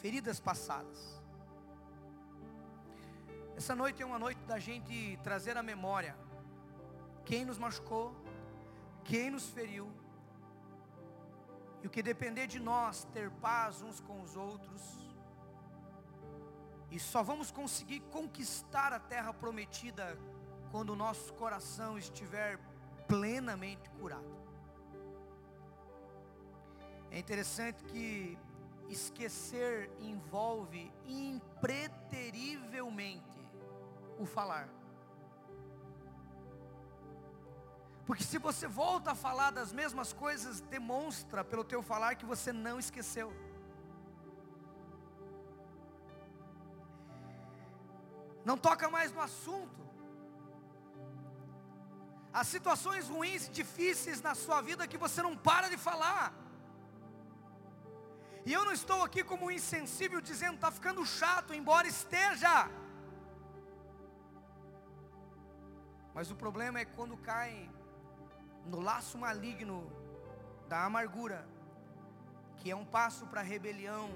feridas 0.02 0.40
passadas. 0.40 1.00
Essa 3.56 3.76
noite 3.76 4.04
é 4.04 4.06
uma 4.06 4.20
noite 4.20 4.42
da 4.46 4.60
gente 4.60 5.18
trazer 5.24 5.58
à 5.58 5.64
memória 5.64 6.16
quem 7.26 7.44
nos 7.44 7.58
machucou, 7.58 8.16
quem 9.04 9.32
nos 9.32 9.50
feriu, 9.50 9.92
e 11.82 11.88
o 11.88 11.90
que 11.90 12.02
depender 12.02 12.48
de 12.48 12.60
nós 12.60 13.06
ter 13.14 13.30
paz 13.32 13.82
uns 13.82 14.00
com 14.00 14.22
os 14.22 14.36
outros, 14.36 14.82
e 16.90 17.00
só 17.00 17.22
vamos 17.22 17.52
conseguir 17.52 18.00
conquistar 18.12 18.94
a 18.94 19.00
terra 19.00 19.34
prometida 19.34 20.18
quando 20.72 20.92
o 20.92 20.96
nosso 20.96 21.34
coração 21.34 21.98
estiver 21.98 22.60
plenamente 23.08 23.90
curado. 24.00 24.38
É 27.12 27.20
interessante 27.20 27.84
que 27.86 28.38
esquecer 28.90 29.90
envolve 30.00 30.92
impreterivelmente 31.06 33.46
o 34.18 34.26
falar. 34.26 34.68
Porque 38.06 38.24
se 38.24 38.38
você 38.38 38.68
volta 38.68 39.12
a 39.12 39.16
falar 39.16 39.52
das 39.52 39.74
mesmas 39.74 40.14
coisas, 40.14 40.62
demonstra 40.62 41.44
pelo 41.44 41.64
teu 41.64 41.84
falar 41.84 42.16
que 42.16 42.26
você 42.26 42.54
não 42.54 42.80
esqueceu. 42.80 43.34
Não 48.46 48.58
toca 48.58 48.90
mais 48.90 49.12
no 49.12 49.20
assunto. 49.20 49.86
As 52.32 52.48
situações 52.48 53.10
ruins, 53.10 53.50
difíceis 53.50 54.22
na 54.22 54.34
sua 54.34 54.62
vida 54.62 54.88
que 54.88 54.98
você 54.98 55.22
não 55.22 55.36
para 55.36 55.68
de 55.68 55.76
falar. 55.76 56.47
E 58.48 58.54
eu 58.54 58.64
não 58.64 58.72
estou 58.72 59.04
aqui 59.04 59.22
como 59.30 59.52
insensível 59.52 60.20
dizendo 60.22 60.56
está 60.56 60.72
ficando 60.72 61.06
chato, 61.06 61.54
embora 61.54 61.86
esteja. 61.86 62.72
Mas 66.14 66.32
o 66.32 66.36
problema 66.44 66.80
é 66.80 66.86
quando 66.86 67.18
cai 67.18 67.70
no 68.66 68.80
laço 68.80 69.18
maligno 69.18 69.92
da 70.70 70.86
amargura, 70.86 71.46
que 72.56 72.72
é 72.72 72.76
um 72.76 72.86
passo 72.86 73.28
para 73.28 73.42
a 73.42 73.44
rebelião, 73.44 74.10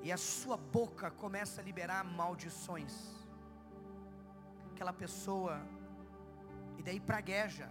e 0.00 0.12
a 0.12 0.16
sua 0.16 0.56
boca 0.56 1.10
começa 1.10 1.60
a 1.60 1.64
liberar 1.64 2.04
maldições. 2.04 2.94
Aquela 4.70 4.92
pessoa, 4.92 5.60
e 6.78 6.84
daí 6.84 7.00
pragueja, 7.00 7.68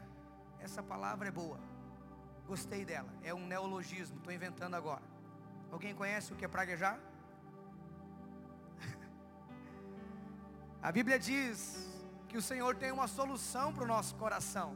essa 0.60 0.84
palavra 0.84 1.30
é 1.30 1.32
boa, 1.32 1.60
gostei 2.46 2.84
dela, 2.84 3.14
é 3.24 3.34
um 3.34 3.48
neologismo, 3.48 4.18
estou 4.18 4.34
inventando 4.34 4.76
agora. 4.76 5.09
Alguém 5.72 5.94
conhece 5.94 6.34
o 6.34 6.36
que 6.36 6.46
é 6.46 6.48
praguejar? 6.48 7.00
a 10.82 10.92
Bíblia 10.92 11.20
diz 11.20 11.88
que 12.28 12.38
o 12.38 12.42
Senhor 12.42 12.76
tem 12.76 12.92
uma 12.92 13.08
solução 13.08 13.74
para 13.74 13.84
o 13.84 13.88
nosso 13.88 14.16
coração. 14.16 14.76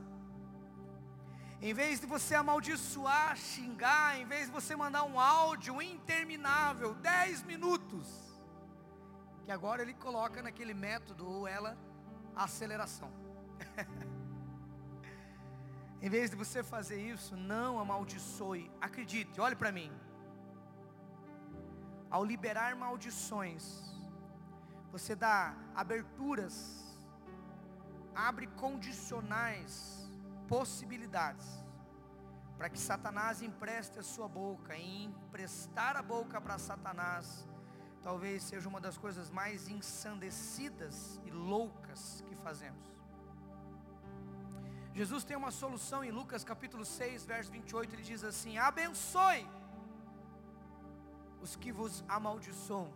Em 1.62 1.74
vez 1.74 2.02
de 2.02 2.06
você 2.06 2.36
amaldiçoar, 2.36 3.38
xingar, 3.38 4.20
em 4.20 4.26
vez 4.26 4.48
de 4.48 4.52
você 4.52 4.76
mandar 4.76 5.06
um 5.06 5.20
áudio 5.20 5.82
interminável, 5.82 6.94
10 6.96 7.44
minutos, 7.44 8.08
que 9.46 9.52
agora 9.52 9.82
ele 9.82 9.94
coloca 9.94 10.42
naquele 10.42 10.74
método 10.74 11.26
ou 11.26 11.48
ela 11.48 11.78
aceleração. 12.36 13.10
em 16.02 16.10
vez 16.10 16.32
de 16.32 16.36
você 16.36 16.64
fazer 16.64 17.02
isso, 17.02 17.36
não 17.36 17.80
amaldiçoe. 17.80 18.70
Acredite, 18.82 19.40
olhe 19.40 19.56
para 19.56 19.72
mim. 19.72 19.90
Ao 22.16 22.24
liberar 22.24 22.76
maldições, 22.76 23.64
você 24.92 25.16
dá 25.16 25.56
aberturas, 25.74 26.56
abre 28.14 28.46
condicionais 28.64 29.74
possibilidades 30.48 31.48
para 32.56 32.70
que 32.70 32.78
Satanás 32.78 33.42
empreste 33.42 33.98
a 33.98 34.04
sua 34.04 34.28
boca. 34.28 34.76
E 34.76 35.06
emprestar 35.06 35.98
a 35.98 36.04
boca 36.04 36.40
para 36.40 36.60
Satanás 36.60 37.48
talvez 38.04 38.44
seja 38.44 38.70
uma 38.70 38.80
das 38.80 38.96
coisas 38.96 39.32
mais 39.32 39.68
ensandecidas 39.68 41.20
e 41.26 41.32
loucas 41.32 42.24
que 42.28 42.36
fazemos. 42.36 42.86
Jesus 44.94 45.24
tem 45.24 45.36
uma 45.36 45.50
solução 45.50 46.04
em 46.04 46.12
Lucas 46.12 46.44
capítulo 46.44 46.86
6, 46.86 47.26
verso 47.26 47.52
28, 47.52 47.96
ele 47.96 48.04
diz 48.04 48.24
assim: 48.24 48.60
Abençoe 48.60 49.48
os 51.44 51.58
que 51.58 51.72
vos 51.72 52.04
amaldiçoam. 52.08 52.90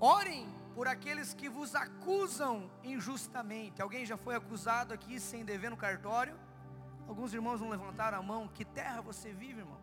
Orem 0.00 0.48
por 0.74 0.88
aqueles 0.88 1.34
que 1.34 1.48
vos 1.56 1.74
acusam 1.74 2.70
injustamente. 2.82 3.82
Alguém 3.82 4.04
já 4.06 4.16
foi 4.16 4.34
acusado 4.34 4.94
aqui 4.94 5.20
sem 5.20 5.44
dever 5.44 5.70
no 5.70 5.76
cartório? 5.76 6.36
Alguns 7.06 7.32
irmãos 7.34 7.60
não 7.60 7.68
levantaram 7.68 8.18
a 8.18 8.22
mão. 8.22 8.48
Que 8.48 8.64
terra 8.64 9.00
você 9.02 9.32
vive, 9.32 9.60
irmão? 9.60 9.80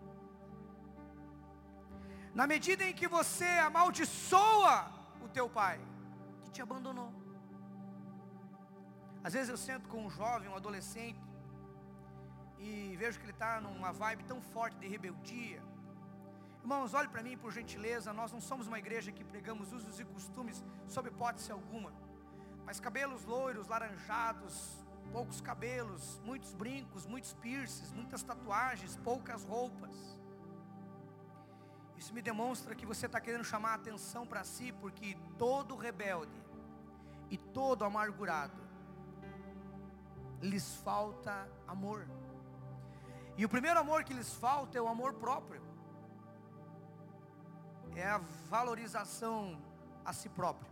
Na 2.34 2.48
medida 2.48 2.84
em 2.84 2.94
que 2.94 3.08
você 3.08 3.48
amaldiçoa 3.70 4.92
o 5.24 5.30
teu 5.30 5.48
pai, 5.48 5.80
que 6.44 6.52
te 6.52 6.62
abandonou. 6.62 7.12
Às 9.24 9.34
vezes 9.34 9.50
eu 9.50 9.58
sento 9.58 9.88
com 9.88 10.06
um 10.06 10.10
jovem, 10.10 10.50
um 10.50 10.56
adolescente, 10.56 11.22
e 12.58 12.96
vejo 12.98 13.20
que 13.20 13.26
ele 13.26 13.32
está 13.32 13.62
numa 13.62 13.92
vibe 13.92 14.24
tão 14.24 14.42
forte 14.42 14.78
de 14.80 14.88
rebeldia 14.88 15.62
Irmãos, 16.64 16.94
olhe 16.94 17.10
para 17.10 17.22
mim 17.22 17.36
por 17.38 17.52
gentileza. 17.52 18.14
Nós 18.14 18.32
não 18.32 18.40
somos 18.40 18.68
uma 18.68 18.80
igreja 18.80 19.12
que 19.12 19.22
pregamos 19.22 19.74
usos 19.74 20.00
e 20.00 20.06
costumes 20.06 20.64
sob 20.88 21.10
hipótese 21.10 21.52
alguma. 21.52 21.92
Mas 22.66 22.80
cabelos 22.80 23.26
loiros, 23.26 23.68
laranjados, 23.68 24.56
poucos 25.12 25.42
cabelos, 25.42 26.22
muitos 26.24 26.54
brincos, 26.54 27.06
muitos 27.06 27.34
piercings, 27.34 27.92
muitas 27.92 28.24
tatuagens, 28.24 28.96
poucas 29.04 29.44
roupas. 29.44 29.94
Isso 31.98 32.14
me 32.14 32.22
demonstra 32.22 32.74
que 32.74 32.86
você 32.86 33.08
está 33.08 33.20
querendo 33.20 33.44
chamar 33.44 33.72
a 33.72 33.76
atenção 33.76 34.26
para 34.26 34.46
si, 34.46 34.72
porque 34.72 35.18
todo 35.38 35.76
rebelde 35.76 36.42
e 37.30 37.38
todo 37.38 37.84
amargurado 37.84 38.64
lhes 40.42 40.76
falta 40.78 41.46
amor. 41.68 42.08
E 43.38 43.44
o 43.44 43.50
primeiro 43.50 43.82
amor 43.82 44.06
que 44.06 44.14
lhes 44.14 44.34
falta 44.34 44.78
é 44.78 44.82
o 44.82 44.88
amor 44.88 45.16
próprio 45.16 45.63
é 47.96 48.08
a 48.08 48.22
valorização 48.50 49.58
a 50.06 50.14
si 50.14 50.30
próprio. 50.30 50.72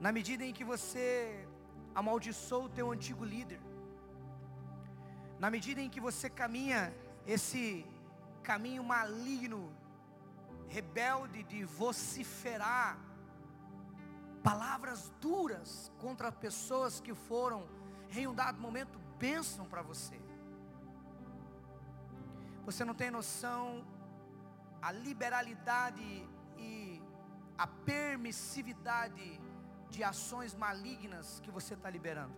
Na 0.00 0.12
medida 0.12 0.44
em 0.44 0.52
que 0.52 0.64
você 0.64 1.46
amaldiçoa 1.94 2.64
o 2.64 2.68
teu 2.68 2.90
antigo 2.92 3.24
líder, 3.24 3.60
na 5.38 5.50
medida 5.50 5.80
em 5.80 5.88
que 5.88 6.00
você 6.00 6.28
caminha 6.28 6.94
esse 7.26 7.86
caminho 8.42 8.84
maligno, 8.84 9.72
rebelde 10.68 11.42
de 11.42 11.64
vociferar 11.64 12.98
palavras 14.42 15.12
duras 15.20 15.90
contra 15.98 16.30
pessoas 16.30 17.00
que 17.00 17.14
foram 17.14 17.66
em 18.12 18.26
um 18.26 18.34
dado 18.34 18.60
momento 18.60 18.98
bênção 19.18 19.66
para 19.66 19.82
você. 19.82 20.20
Você 22.64 22.84
não 22.84 22.94
tem 22.94 23.10
noção 23.10 23.84
a 24.86 24.92
liberalidade 24.92 26.08
e 26.56 27.02
a 27.58 27.66
permissividade 27.66 29.40
de 29.92 30.04
ações 30.04 30.54
malignas 30.54 31.40
que 31.44 31.50
você 31.56 31.74
está 31.74 31.90
liberando. 31.96 32.36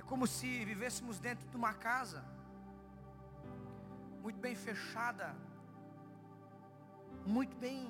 É 0.00 0.02
como 0.02 0.26
se 0.26 0.48
vivêssemos 0.64 1.20
dentro 1.20 1.48
de 1.48 1.56
uma 1.56 1.72
casa, 1.72 2.24
muito 4.24 4.40
bem 4.46 4.56
fechada, 4.56 5.28
muito 7.24 7.56
bem 7.58 7.80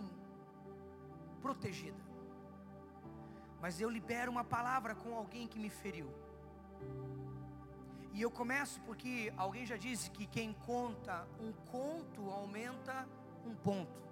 protegida. 1.40 2.02
Mas 3.62 3.80
eu 3.80 3.88
libero 3.88 4.30
uma 4.30 4.44
palavra 4.44 4.94
com 4.94 5.14
alguém 5.14 5.48
que 5.48 5.58
me 5.58 5.70
feriu. 5.70 6.10
E 8.12 8.20
eu 8.20 8.30
começo 8.30 8.80
porque 8.82 9.32
alguém 9.36 9.64
já 9.64 9.76
disse 9.76 10.10
que 10.10 10.26
quem 10.26 10.52
conta 10.52 11.26
um 11.40 11.52
conto 11.70 12.30
aumenta 12.30 13.08
um 13.46 13.54
ponto. 13.54 14.02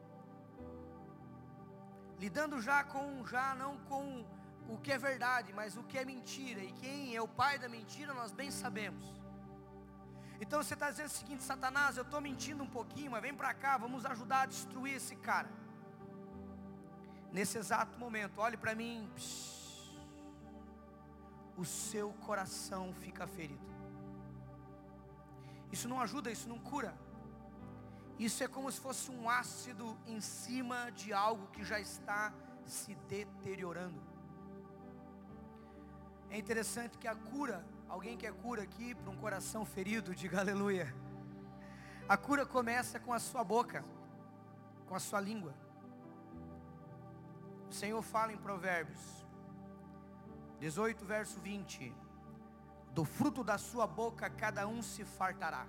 Lidando 2.18 2.60
já 2.62 2.82
com 2.82 3.24
já 3.26 3.54
não 3.54 3.76
com 3.90 4.24
o 4.68 4.78
que 4.78 4.92
é 4.92 4.98
verdade, 4.98 5.52
mas 5.52 5.76
o 5.76 5.82
que 5.82 5.98
é 5.98 6.04
mentira. 6.04 6.62
E 6.62 6.72
quem 6.72 7.14
é 7.14 7.20
o 7.20 7.28
pai 7.28 7.58
da 7.58 7.68
mentira, 7.68 8.14
nós 8.14 8.32
bem 8.32 8.50
sabemos. 8.50 9.04
Então 10.40 10.62
você 10.62 10.72
está 10.72 10.90
dizendo 10.90 11.06
o 11.06 11.10
seguinte, 11.10 11.42
Satanás, 11.42 11.98
eu 11.98 12.02
estou 12.02 12.20
mentindo 12.20 12.62
um 12.62 12.66
pouquinho, 12.66 13.10
mas 13.10 13.20
vem 13.20 13.34
para 13.34 13.52
cá, 13.52 13.76
vamos 13.76 14.06
ajudar 14.06 14.42
a 14.42 14.46
destruir 14.46 14.94
esse 14.94 15.14
cara. 15.16 15.50
Nesse 17.30 17.58
exato 17.58 17.98
momento, 17.98 18.40
olhe 18.40 18.56
para 18.56 18.74
mim, 18.74 19.10
psh, 19.14 19.94
o 21.58 21.64
seu 21.64 22.12
coração 22.14 22.94
fica 22.94 23.26
ferido. 23.26 23.79
Isso 25.72 25.88
não 25.88 26.00
ajuda, 26.00 26.30
isso 26.30 26.48
não 26.48 26.58
cura. 26.58 26.94
Isso 28.18 28.42
é 28.44 28.48
como 28.48 28.70
se 28.70 28.80
fosse 28.80 29.10
um 29.10 29.30
ácido 29.30 29.96
em 30.06 30.20
cima 30.20 30.90
de 30.92 31.12
algo 31.12 31.46
que 31.48 31.64
já 31.64 31.80
está 31.80 32.32
se 32.66 32.94
deteriorando. 33.08 34.00
É 36.28 36.38
interessante 36.38 36.98
que 36.98 37.08
a 37.08 37.14
cura, 37.14 37.64
alguém 37.88 38.16
que 38.16 38.26
é 38.26 38.32
cura 38.32 38.62
aqui 38.62 38.94
para 38.94 39.10
um 39.10 39.16
coração 39.16 39.64
ferido, 39.64 40.14
diga 40.22 40.40
aleluia. 40.40 40.94
A 42.08 42.16
cura 42.16 42.44
começa 42.44 43.00
com 43.00 43.12
a 43.12 43.18
sua 43.18 43.42
boca, 43.42 43.84
com 44.86 44.94
a 44.94 45.00
sua 45.00 45.20
língua. 45.20 45.54
O 47.68 47.72
Senhor 47.72 48.02
fala 48.02 48.32
em 48.32 48.36
Provérbios 48.36 49.00
18, 50.60 51.04
verso 51.06 51.40
20 51.40 51.94
do 52.92 53.04
fruto 53.04 53.44
da 53.44 53.58
sua 53.58 53.86
boca 53.86 54.28
cada 54.28 54.66
um 54.66 54.82
se 54.82 55.04
fartará. 55.04 55.66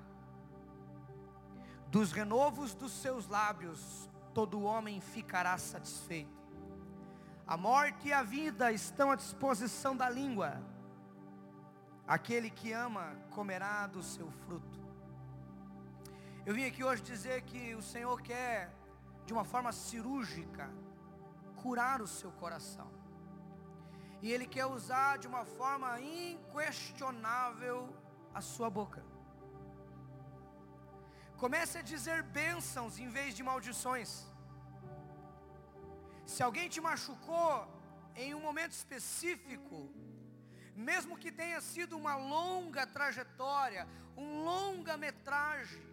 Dos 1.88 2.12
renovos 2.12 2.74
dos 2.74 2.92
seus 2.92 3.28
lábios 3.28 4.10
todo 4.34 4.64
homem 4.64 5.02
ficará 5.02 5.58
satisfeito. 5.58 6.42
A 7.46 7.58
morte 7.58 8.08
e 8.08 8.14
a 8.14 8.24
vida 8.24 8.72
estão 8.72 9.12
à 9.12 9.16
disposição 9.16 9.96
da 9.96 10.10
língua, 10.10 10.62
Aquele 12.08 12.50
que 12.50 12.74
ama 12.74 13.16
comerá 13.30 13.88
do 13.88 14.04
seu 14.04 14.30
fruto. 14.30 14.80
Eu 16.46 16.54
vim 16.54 16.66
aqui 16.66 16.84
hoje 16.84 17.02
dizer 17.02 17.44
que 17.44 17.74
o 17.74 17.82
Senhor 17.82 18.22
quer, 18.22 18.74
de 19.26 19.32
uma 19.32 19.46
forma 19.46 19.72
cirúrgica, 19.72 20.70
curar 21.56 22.02
o 22.02 22.08
seu 22.08 22.30
coração. 22.32 22.92
E 24.22 24.32
Ele 24.34 24.48
quer 24.56 24.68
usar 24.78 25.18
de 25.22 25.28
uma 25.32 25.44
forma 25.58 25.90
inquestionável 26.02 27.78
a 28.34 28.42
sua 28.42 28.70
boca. 28.80 29.02
Comece 31.42 31.76
a 31.80 31.88
dizer 31.94 32.20
bênçãos 32.40 33.00
em 33.04 33.10
vez 33.18 33.30
de 33.38 33.44
maldições. 33.50 34.10
Se 36.34 36.42
alguém 36.48 36.68
te 36.74 36.82
machucou 36.90 37.54
em 38.24 38.30
um 38.36 38.42
momento 38.48 38.74
específico, 38.82 39.78
mesmo 40.90 41.18
que 41.22 41.32
tenha 41.42 41.60
sido 41.72 41.98
uma 42.02 42.16
longa 42.16 42.84
trajetória, 42.98 43.84
um 44.16 44.30
longa 44.50 44.96
metragem, 45.06 45.84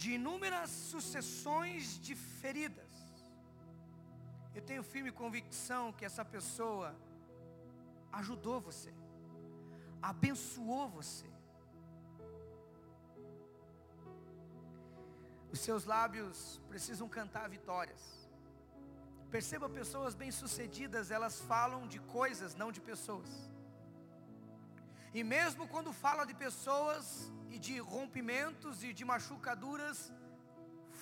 de 0.00 0.12
inúmeras 0.18 0.70
sucessões 0.70 1.98
de 2.06 2.14
feridas, 2.14 2.89
eu 4.54 4.62
tenho 4.62 4.82
firme 4.82 5.12
convicção 5.12 5.92
que 5.92 6.04
essa 6.04 6.24
pessoa 6.24 6.94
ajudou 8.12 8.60
você, 8.60 8.92
abençoou 10.02 10.88
você. 10.88 11.28
Os 15.52 15.60
seus 15.60 15.84
lábios 15.84 16.60
precisam 16.68 17.08
cantar 17.08 17.48
vitórias. 17.48 18.02
Perceba 19.30 19.68
pessoas 19.68 20.14
bem-sucedidas, 20.14 21.10
elas 21.10 21.40
falam 21.40 21.86
de 21.86 22.00
coisas, 22.00 22.54
não 22.54 22.70
de 22.72 22.80
pessoas. 22.80 23.30
E 25.12 25.22
mesmo 25.24 25.66
quando 25.68 25.92
fala 25.92 26.24
de 26.24 26.34
pessoas 26.34 27.32
e 27.48 27.58
de 27.58 27.78
rompimentos 27.78 28.84
e 28.84 28.92
de 28.92 29.04
machucaduras, 29.04 30.12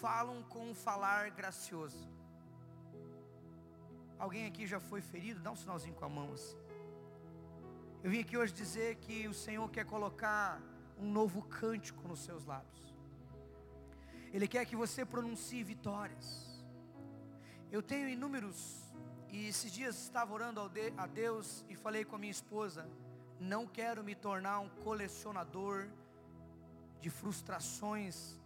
falam 0.01 0.43
com 0.43 0.71
um 0.71 0.75
falar 0.75 1.31
gracioso. 1.31 2.18
Alguém 4.19 4.47
aqui 4.47 4.67
já 4.67 4.81
foi 4.81 5.01
ferido? 5.01 5.41
Dá 5.41 5.51
um 5.53 5.57
sinalzinho 5.57 5.95
com 5.95 6.05
a 6.05 6.09
mão 6.09 6.33
assim. 6.33 6.57
Eu 8.03 8.11
vim 8.11 8.21
aqui 8.21 8.37
hoje 8.37 8.53
dizer 8.53 8.97
que 8.97 9.29
o 9.29 9.35
Senhor 9.35 9.69
quer 9.71 9.85
colocar 9.85 10.61
um 10.99 11.11
novo 11.11 11.43
cântico 11.43 12.07
nos 12.07 12.21
seus 12.21 12.45
lábios. 12.45 12.95
Ele 14.33 14.49
quer 14.49 14.65
que 14.67 14.77
você 14.77 15.05
pronuncie 15.05 15.63
vitórias. 15.63 16.49
Eu 17.71 17.83
tenho 17.83 18.09
inúmeros, 18.09 18.83
e 19.31 19.47
esses 19.47 19.71
dias 19.73 19.97
estava 20.03 20.33
orando 20.33 20.61
a 20.97 21.07
Deus 21.07 21.65
e 21.69 21.77
falei 21.77 22.05
com 22.05 22.17
a 22.17 22.19
minha 22.19 22.31
esposa: 22.31 22.89
não 23.39 23.67
quero 23.67 24.03
me 24.03 24.15
tornar 24.15 24.59
um 24.59 24.69
colecionador 24.69 25.89
de 27.01 27.11
frustrações 27.11 28.39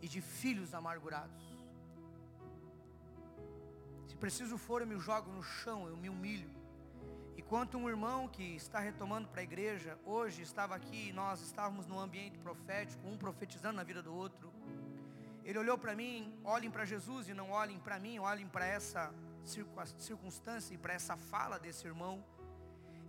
e 0.00 0.08
de 0.08 0.20
filhos 0.20 0.72
amargurados. 0.72 1.49
Preciso 4.20 4.58
for, 4.58 4.82
eu 4.82 4.86
me 4.86 4.98
jogo 5.00 5.32
no 5.32 5.42
chão, 5.42 5.88
eu 5.88 5.96
me 5.96 6.10
humilho. 6.10 6.50
E 7.38 7.42
quanto 7.42 7.78
um 7.78 7.88
irmão 7.88 8.28
que 8.28 8.42
está 8.54 8.78
retomando 8.78 9.26
para 9.28 9.40
a 9.40 9.42
igreja, 9.42 9.98
hoje 10.04 10.42
estava 10.42 10.74
aqui 10.74 11.08
e 11.08 11.12
nós 11.12 11.40
estávamos 11.40 11.86
no 11.86 11.98
ambiente 11.98 12.38
profético, 12.38 13.08
um 13.08 13.16
profetizando 13.16 13.76
na 13.76 13.82
vida 13.82 14.02
do 14.02 14.14
outro. 14.14 14.52
Ele 15.42 15.58
olhou 15.58 15.78
para 15.78 15.96
mim, 15.96 16.38
olhem 16.44 16.70
para 16.70 16.84
Jesus 16.84 17.30
e 17.30 17.34
não 17.34 17.50
olhem 17.50 17.78
para 17.78 17.98
mim, 17.98 18.18
olhem 18.18 18.46
para 18.46 18.66
essa 18.66 19.10
circunstância 19.96 20.74
e 20.74 20.76
para 20.76 20.92
essa 20.92 21.16
fala 21.16 21.58
desse 21.58 21.86
irmão. 21.86 22.22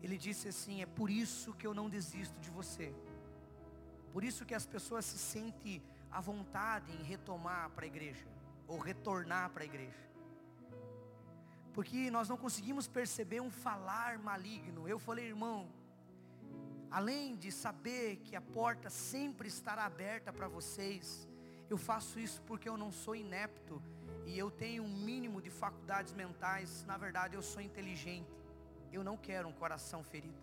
Ele 0.02 0.18
disse 0.18 0.48
assim: 0.48 0.82
É 0.82 0.86
por 0.86 1.10
isso 1.10 1.54
que 1.56 1.68
eu 1.68 1.74
não 1.74 1.90
desisto 1.90 2.40
de 2.40 2.50
você. 2.50 2.96
Por 4.14 4.24
isso 4.24 4.46
que 4.46 4.56
as 4.56 4.66
pessoas 4.66 5.04
se 5.04 5.18
sentem 5.18 5.84
à 6.10 6.22
vontade 6.22 6.90
em 6.94 7.04
retomar 7.04 7.70
para 7.72 7.84
a 7.84 7.88
igreja, 7.88 8.26
ou 8.66 8.80
retornar 8.80 9.50
para 9.50 9.64
a 9.64 9.66
igreja. 9.66 10.11
Porque 11.74 12.12
nós 12.12 12.28
não 12.28 12.38
conseguimos 12.38 12.88
perceber 12.88 13.42
um 13.42 13.50
falar 13.50 14.20
maligno. 14.20 14.88
Eu 14.88 15.00
falei, 15.00 15.28
irmão, 15.28 15.70
além 16.90 17.36
de 17.36 17.52
saber 17.52 18.18
que 18.18 18.36
a 18.36 18.42
porta 18.42 18.90
sempre 18.90 19.48
estará 19.48 19.86
aberta 19.86 20.34
para 20.34 20.48
vocês, 20.48 21.28
eu 21.70 21.78
faço 21.78 22.20
isso 22.20 22.42
porque 22.42 22.68
eu 22.68 22.76
não 22.76 22.92
sou 22.92 23.16
inepto 23.16 23.82
e 24.26 24.38
eu 24.38 24.52
tenho 24.52 24.84
um 24.84 24.98
mínimo 25.10 25.42
de 25.42 25.50
faculdades 25.50 26.14
mentais. 26.14 26.84
Na 26.86 26.98
verdade, 26.98 27.36
eu 27.36 27.42
sou 27.42 27.62
inteligente. 27.62 28.30
Eu 28.92 29.04
não 29.04 29.16
quero 29.16 29.48
um 29.48 29.54
coração 29.54 30.04
ferido. 30.04 30.42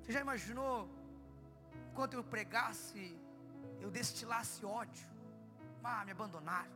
Você 0.00 0.10
já 0.10 0.20
imaginou 0.20 0.88
enquanto 1.92 2.14
eu 2.14 2.24
pregasse, 2.24 3.16
eu 3.80 3.90
destilasse 3.90 4.64
ódio? 4.64 5.06
Ah, 5.84 6.04
me 6.04 6.10
abandonaram, 6.10 6.72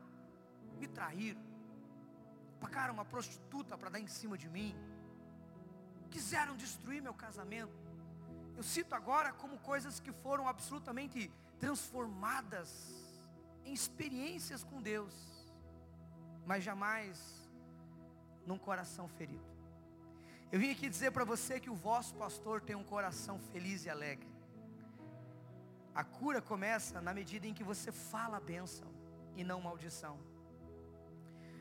me 0.79 0.87
traíram, 0.87 1.41
pagaram 2.61 2.95
uma 2.95 3.05
prostituta 3.05 3.77
para 3.77 3.91
dar 3.91 4.01
em 4.01 4.07
cima 4.07 4.37
de 4.37 4.49
mim, 4.49 4.75
quiseram 6.11 6.57
destruir 6.57 7.03
meu 7.03 7.15
casamento. 7.15 7.79
Eu 8.57 8.63
cito 8.63 8.95
agora 8.95 9.33
como 9.33 9.59
coisas 9.59 10.01
que 10.01 10.13
foram 10.13 10.49
absolutamente 10.49 11.31
transformadas 11.59 12.71
em 13.65 13.73
experiências 13.73 14.63
com 14.65 14.81
Deus, 14.81 15.15
mas 16.47 16.65
jamais 16.65 17.51
num 18.47 18.59
coração 18.59 19.09
ferido. 19.09 19.45
Eu 20.51 20.61
vim 20.61 20.71
aqui 20.71 20.89
dizer 20.89 21.11
para 21.11 21.25
você 21.25 21.59
que 21.59 21.69
o 21.69 21.75
vosso 21.75 22.15
pastor 22.15 22.61
tem 22.61 22.77
um 22.77 22.85
coração 22.85 23.39
feliz 23.53 23.85
e 23.85 23.91
alegre. 23.91 24.29
A 25.95 26.05
cura 26.05 26.41
começa 26.41 27.01
na 27.01 27.13
medida 27.13 27.47
em 27.47 27.55
que 27.55 27.65
você 27.65 27.91
fala 27.91 28.37
a 28.37 28.41
bênção 28.41 28.89
e 29.35 29.43
não 29.43 29.61
maldição. 29.61 30.19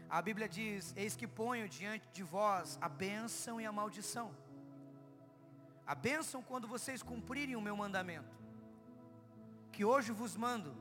A 0.09 0.21
Bíblia 0.21 0.47
diz: 0.47 0.93
Eis 0.95 1.15
que 1.15 1.27
ponho 1.27 1.67
diante 1.67 2.07
de 2.11 2.23
vós 2.23 2.77
a 2.81 2.89
bênção 2.89 3.59
e 3.59 3.65
a 3.65 3.71
maldição. 3.71 4.33
A 5.85 5.93
bênção 5.93 6.41
quando 6.41 6.67
vocês 6.67 7.03
cumprirem 7.03 7.55
o 7.55 7.61
meu 7.61 7.77
mandamento, 7.77 8.35
que 9.71 9.85
hoje 9.85 10.11
vos 10.11 10.35
mando, 10.35 10.75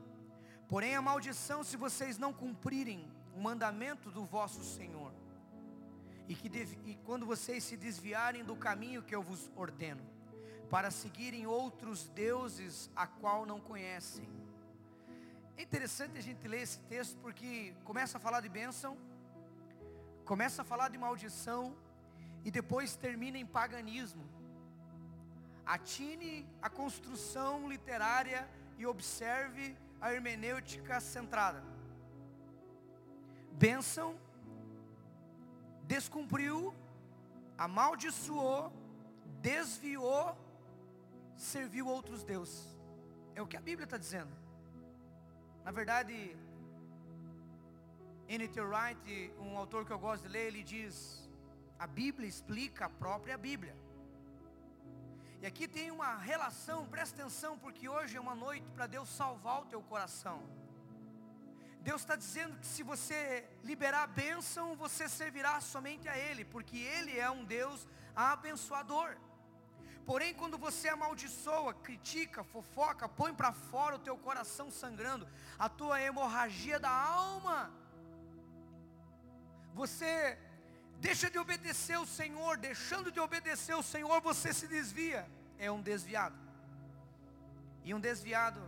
Porém 0.67 0.95
a 0.95 1.01
maldição 1.01 1.63
se 1.63 1.77
vocês 1.77 2.17
não 2.17 2.33
cumprirem 2.33 3.07
o 3.35 3.39
mandamento 3.39 4.09
do 4.09 4.25
vosso 4.25 4.63
Senhor. 4.63 5.13
E, 6.27 6.33
que 6.33 6.47
e 6.85 6.95
quando 7.05 7.25
vocês 7.25 7.63
se 7.63 7.77
desviarem 7.77 8.43
do 8.43 8.55
caminho 8.55 9.03
que 9.03 9.13
eu 9.13 9.21
vos 9.21 9.51
ordeno, 9.55 10.03
para 10.69 10.89
seguirem 10.89 11.45
outros 11.45 12.09
deuses 12.09 12.89
a 12.95 13.05
qual 13.05 13.45
não 13.45 13.59
conhecem. 13.59 14.27
É 15.55 15.61
interessante 15.61 16.17
a 16.17 16.21
gente 16.21 16.47
ler 16.47 16.63
esse 16.63 16.79
texto 16.79 17.15
porque 17.19 17.75
começa 17.83 18.17
a 18.17 18.19
falar 18.19 18.41
de 18.41 18.49
bênção, 18.49 18.97
começa 20.31 20.61
a 20.61 20.65
falar 20.65 20.89
de 20.89 20.97
maldição 20.97 21.75
e 22.43 22.51
depois 22.51 22.95
termina 22.95 23.37
em 23.37 23.45
paganismo. 23.45 24.23
Atine 25.65 26.47
a 26.61 26.69
construção 26.69 27.69
literária 27.73 28.47
e 28.77 28.85
observe 28.85 29.75
a 30.01 30.13
hermenêutica 30.13 30.99
centrada. 30.99 31.63
Bênção, 33.51 34.09
descumpriu, 35.83 36.73
amaldiçoou, 37.57 38.71
desviou, 39.41 40.37
serviu 41.35 41.87
outros 41.87 42.23
deuses. 42.23 42.77
É 43.33 43.41
o 43.41 43.47
que 43.47 43.57
a 43.57 43.61
Bíblia 43.61 43.85
está 43.85 43.97
dizendo. 43.97 44.33
Na 45.63 45.71
verdade, 45.71 46.35
N.T. 48.27 48.59
Wright, 48.59 49.33
um 49.39 49.55
autor 49.57 49.85
que 49.85 49.91
eu 49.91 49.99
gosto 49.99 50.23
de 50.23 50.29
ler, 50.29 50.47
ele 50.47 50.63
diz: 50.63 51.29
a 51.77 51.85
Bíblia 51.85 52.27
explica 52.27 52.85
a 52.85 52.89
própria 52.89 53.37
Bíblia. 53.37 53.75
E 55.41 55.45
aqui 55.45 55.67
tem 55.67 55.91
uma 55.91 56.17
relação, 56.17 56.87
presta 56.87 57.21
atenção, 57.21 57.57
porque 57.59 57.87
hoje 57.87 58.17
é 58.17 58.19
uma 58.19 58.33
noite 58.33 58.71
para 58.71 58.87
Deus 58.87 59.09
salvar 59.09 59.61
o 59.61 59.65
teu 59.65 59.81
coração. 59.81 60.41
Deus 61.81 62.01
está 62.01 62.15
dizendo 62.15 62.57
que 62.57 62.65
se 62.65 62.81
você 62.81 63.47
liberar 63.63 64.03
a 64.03 64.07
bênção, 64.07 64.75
você 64.75 65.07
servirá 65.07 65.61
somente 65.61 66.09
a 66.09 66.17
Ele, 66.17 66.43
porque 66.43 66.77
Ele 66.77 67.19
é 67.19 67.29
um 67.29 67.45
Deus 67.45 67.87
abençoador. 68.15 69.15
Porém, 70.03 70.33
quando 70.33 70.57
você 70.57 70.87
amaldiçoa, 70.89 71.75
critica, 71.75 72.43
fofoca, 72.43 73.07
põe 73.07 73.31
para 73.35 73.51
fora 73.51 73.97
o 73.97 73.99
teu 73.99 74.17
coração 74.17 74.71
sangrando, 74.71 75.27
a 75.59 75.69
tua 75.69 76.01
hemorragia 76.01 76.79
da 76.79 76.89
alma, 76.89 77.71
você 79.75 80.37
deixa 81.01 81.29
de 81.29 81.37
obedecer 81.37 81.97
o 81.99 82.05
Senhor, 82.05 82.57
deixando 82.57 83.11
de 83.11 83.19
obedecer 83.19 83.75
o 83.75 83.83
Senhor, 83.83 84.21
você 84.21 84.53
se 84.53 84.67
desvia. 84.67 85.27
É 85.59 85.69
um 85.69 85.81
desviado. 85.81 86.39
E 87.83 87.93
um 87.93 87.99
desviado 87.99 88.61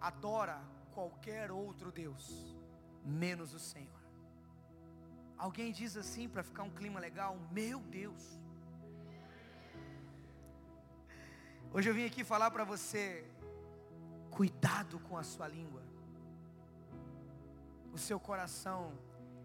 adora 0.00 0.58
qualquer 0.94 1.50
outro 1.50 1.90
Deus, 1.90 2.56
menos 3.04 3.52
o 3.52 3.58
Senhor. 3.58 4.00
Alguém 5.36 5.72
diz 5.72 5.96
assim 5.96 6.28
para 6.28 6.44
ficar 6.44 6.62
um 6.62 6.70
clima 6.70 7.00
legal: 7.00 7.36
Meu 7.50 7.80
Deus. 7.80 8.22
Hoje 11.72 11.90
eu 11.90 11.94
vim 11.94 12.06
aqui 12.06 12.22
falar 12.22 12.52
para 12.52 12.62
você, 12.62 13.28
cuidado 14.30 15.00
com 15.00 15.18
a 15.18 15.24
sua 15.24 15.48
língua. 15.48 15.82
O 17.92 17.98
seu 17.98 18.20
coração 18.20 18.96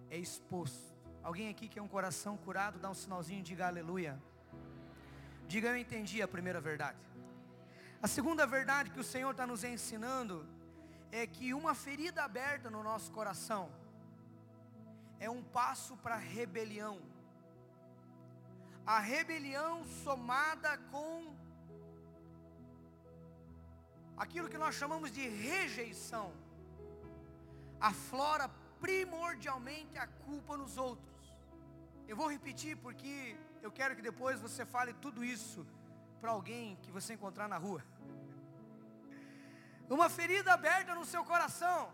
é 0.10 0.18
exposto. 0.18 0.89
Alguém 1.24 1.50
aqui 1.50 1.68
que 1.68 1.80
é 1.80 1.82
um 1.82 1.88
coração 1.88 2.38
curado, 2.38 2.80
dá 2.80 2.90
um 2.90 2.94
sinalzinho, 2.94 3.44
diga 3.44 3.68
aleluia. 3.68 4.22
Diga 5.48 5.70
eu 5.70 5.78
entendi 5.78 6.22
a 6.22 6.28
primeira 6.28 6.62
verdade. 6.62 6.98
A 8.02 8.08
segunda 8.08 8.46
verdade 8.46 8.92
que 8.92 9.00
o 9.00 9.04
Senhor 9.04 9.32
está 9.32 9.46
nos 9.46 9.64
ensinando 9.64 10.48
é 11.12 11.26
que 11.28 11.54
uma 11.54 11.74
ferida 11.74 12.24
aberta 12.24 12.70
no 12.70 12.82
nosso 12.82 13.12
coração 13.12 13.70
é 15.20 15.30
um 15.30 15.44
passo 15.44 15.98
para 15.98 16.16
a 16.16 16.24
rebelião. 16.38 17.02
A 18.86 19.00
rebelião 19.00 19.84
somada 20.04 20.78
com 20.92 21.36
aquilo 24.18 24.50
que 24.50 24.58
nós 24.58 24.76
chamamos 24.76 25.12
de 25.12 25.28
rejeição, 25.28 26.34
aflora 27.80 28.50
primordialmente 28.80 29.98
a 29.98 30.08
culpa 30.08 30.58
nos 30.58 30.78
outros. 30.78 31.09
Eu 32.10 32.16
vou 32.20 32.28
repetir 32.36 32.76
porque 32.86 33.12
eu 33.66 33.72
quero 33.72 33.96
que 33.96 34.02
depois 34.02 34.40
você 34.46 34.64
fale 34.66 34.94
tudo 35.06 35.24
isso 35.24 35.60
para 36.20 36.32
alguém 36.32 36.76
que 36.84 36.92
você 36.96 37.14
encontrar 37.14 37.48
na 37.48 37.58
rua. 37.66 37.82
Uma 39.88 40.10
ferida 40.10 40.52
aberta 40.54 40.96
no 40.96 41.06
seu 41.06 41.24
coração 41.24 41.92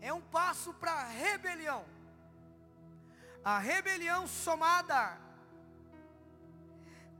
é 0.00 0.12
um 0.12 0.20
passo 0.20 0.74
para 0.74 0.90
a 0.90 1.04
rebelião. 1.04 1.84
A 3.44 3.56
rebelião 3.70 4.26
somada 4.26 5.00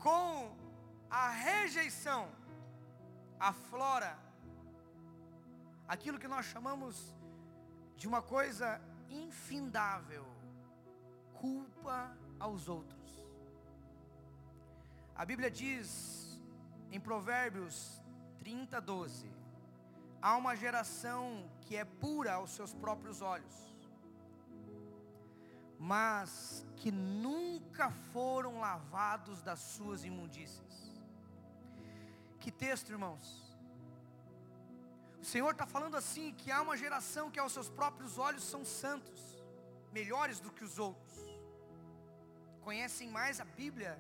com 0.01 0.57
a 1.09 1.29
rejeição 1.31 2.29
aflora 3.39 4.19
aquilo 5.87 6.19
que 6.19 6.35
nós 6.35 6.47
chamamos 6.47 7.15
de 7.97 8.09
uma 8.09 8.21
coisa 8.21 8.81
infindável, 9.09 10.27
culpa 11.41 12.17
aos 12.39 12.69
outros. 12.69 13.11
A 15.15 15.25
Bíblia 15.25 15.51
diz 15.51 16.41
em 16.93 17.01
Provérbios 17.01 18.03
30, 18.39 18.81
12: 18.81 19.31
há 20.21 20.37
uma 20.37 20.55
geração 20.55 21.51
que 21.63 21.77
é 21.77 21.85
pura 21.85 22.35
aos 22.35 22.51
seus 22.51 22.73
próprios 22.75 23.23
olhos, 23.23 23.55
mas 25.79 26.67
que 26.77 26.91
nunca 26.91 27.91
foram 28.13 28.61
lavados 28.61 29.43
das 29.43 29.59
suas 29.59 30.05
imundícias. 30.05 30.75
Que 32.41 32.51
texto, 32.51 32.91
irmãos? 32.91 33.25
O 35.21 35.25
Senhor 35.25 35.51
está 35.51 35.67
falando 35.67 35.97
assim: 35.97 36.33
que 36.33 36.53
há 36.53 36.61
uma 36.63 36.77
geração 36.77 37.31
que 37.31 37.41
aos 37.41 37.53
seus 37.53 37.69
próprios 37.69 38.19
olhos 38.19 38.45
são 38.45 38.65
santos, 38.65 39.21
melhores 39.93 40.39
do 40.39 40.53
que 40.53 40.65
os 40.65 40.79
outros, 40.79 41.06
conhecem 42.67 43.09
mais 43.09 43.41
a 43.41 43.45
Bíblia 43.45 43.97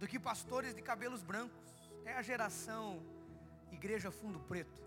do 0.00 0.08
que 0.08 0.18
pastores 0.18 0.74
de 0.74 0.82
cabelos 0.82 1.22
brancos. 1.22 1.70
É 2.04 2.14
a 2.14 2.22
geração 2.30 3.00
Igreja 3.70 4.10
Fundo 4.10 4.40
Preto. 4.40 4.82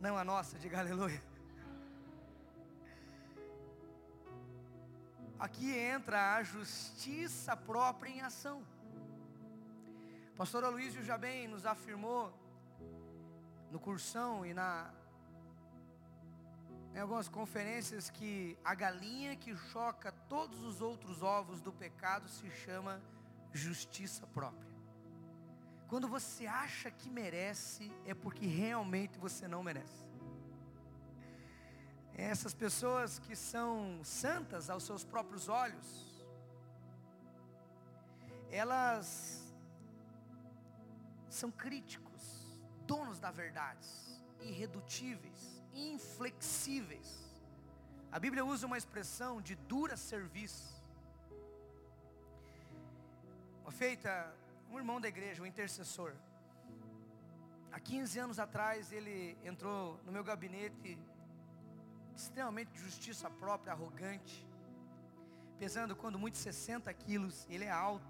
Não 0.00 0.16
a 0.16 0.22
nossa, 0.22 0.56
diga 0.56 0.78
aleluia. 0.78 1.20
Aqui 5.36 5.76
entra 5.76 6.36
a 6.36 6.44
justiça 6.44 7.56
própria 7.56 8.10
em 8.10 8.20
ação. 8.20 8.64
Pastor 10.36 10.62
Aloysio 10.62 11.02
já 11.02 11.18
bem 11.18 11.48
nos 11.48 11.66
afirmou 11.66 12.32
no 13.72 13.80
cursão 13.80 14.46
e 14.46 14.54
na 14.54 14.94
em 16.94 16.98
algumas 16.98 17.28
conferências 17.28 18.10
que 18.10 18.58
a 18.64 18.74
galinha 18.74 19.36
que 19.36 19.56
choca 19.56 20.12
todos 20.28 20.60
os 20.62 20.80
outros 20.80 21.22
ovos 21.22 21.60
do 21.60 21.72
pecado 21.72 22.28
se 22.28 22.50
chama 22.50 23.00
justiça 23.52 24.26
própria. 24.26 24.70
Quando 25.88 26.08
você 26.08 26.46
acha 26.46 26.90
que 26.90 27.10
merece, 27.10 27.90
é 28.04 28.14
porque 28.14 28.46
realmente 28.46 29.18
você 29.18 29.48
não 29.48 29.62
merece. 29.62 30.08
Essas 32.14 32.54
pessoas 32.54 33.18
que 33.18 33.34
são 33.34 34.00
santas 34.04 34.68
aos 34.68 34.84
seus 34.84 35.04
próprios 35.04 35.48
olhos, 35.48 36.24
elas 38.50 39.52
são 41.28 41.50
críticos, 41.50 42.58
donos 42.86 43.18
da 43.18 43.30
verdade, 43.30 43.88
irredutíveis, 44.40 45.62
inflexíveis. 46.70 47.28
A 48.12 48.18
Bíblia 48.18 48.44
usa 48.44 48.66
uma 48.66 48.78
expressão 48.78 49.40
de 49.40 49.54
dura 49.54 49.96
serviço 49.96 50.78
feita 53.70 54.34
um 54.68 54.76
irmão 54.76 55.00
da 55.00 55.08
igreja, 55.08 55.40
um 55.42 55.46
intercessor. 55.46 56.12
Há 57.70 57.78
15 57.78 58.18
anos 58.18 58.38
atrás 58.40 58.90
ele 58.90 59.38
entrou 59.44 59.98
no 60.04 60.10
meu 60.10 60.24
gabinete 60.24 60.98
extremamente 62.16 62.72
de 62.72 62.80
justiça 62.80 63.30
própria, 63.30 63.72
arrogante, 63.72 64.46
pesando 65.56 65.94
quando 65.94 66.18
muito 66.18 66.36
60 66.36 66.92
quilos, 66.94 67.46
ele 67.48 67.64
é 67.64 67.70
alto, 67.70 68.04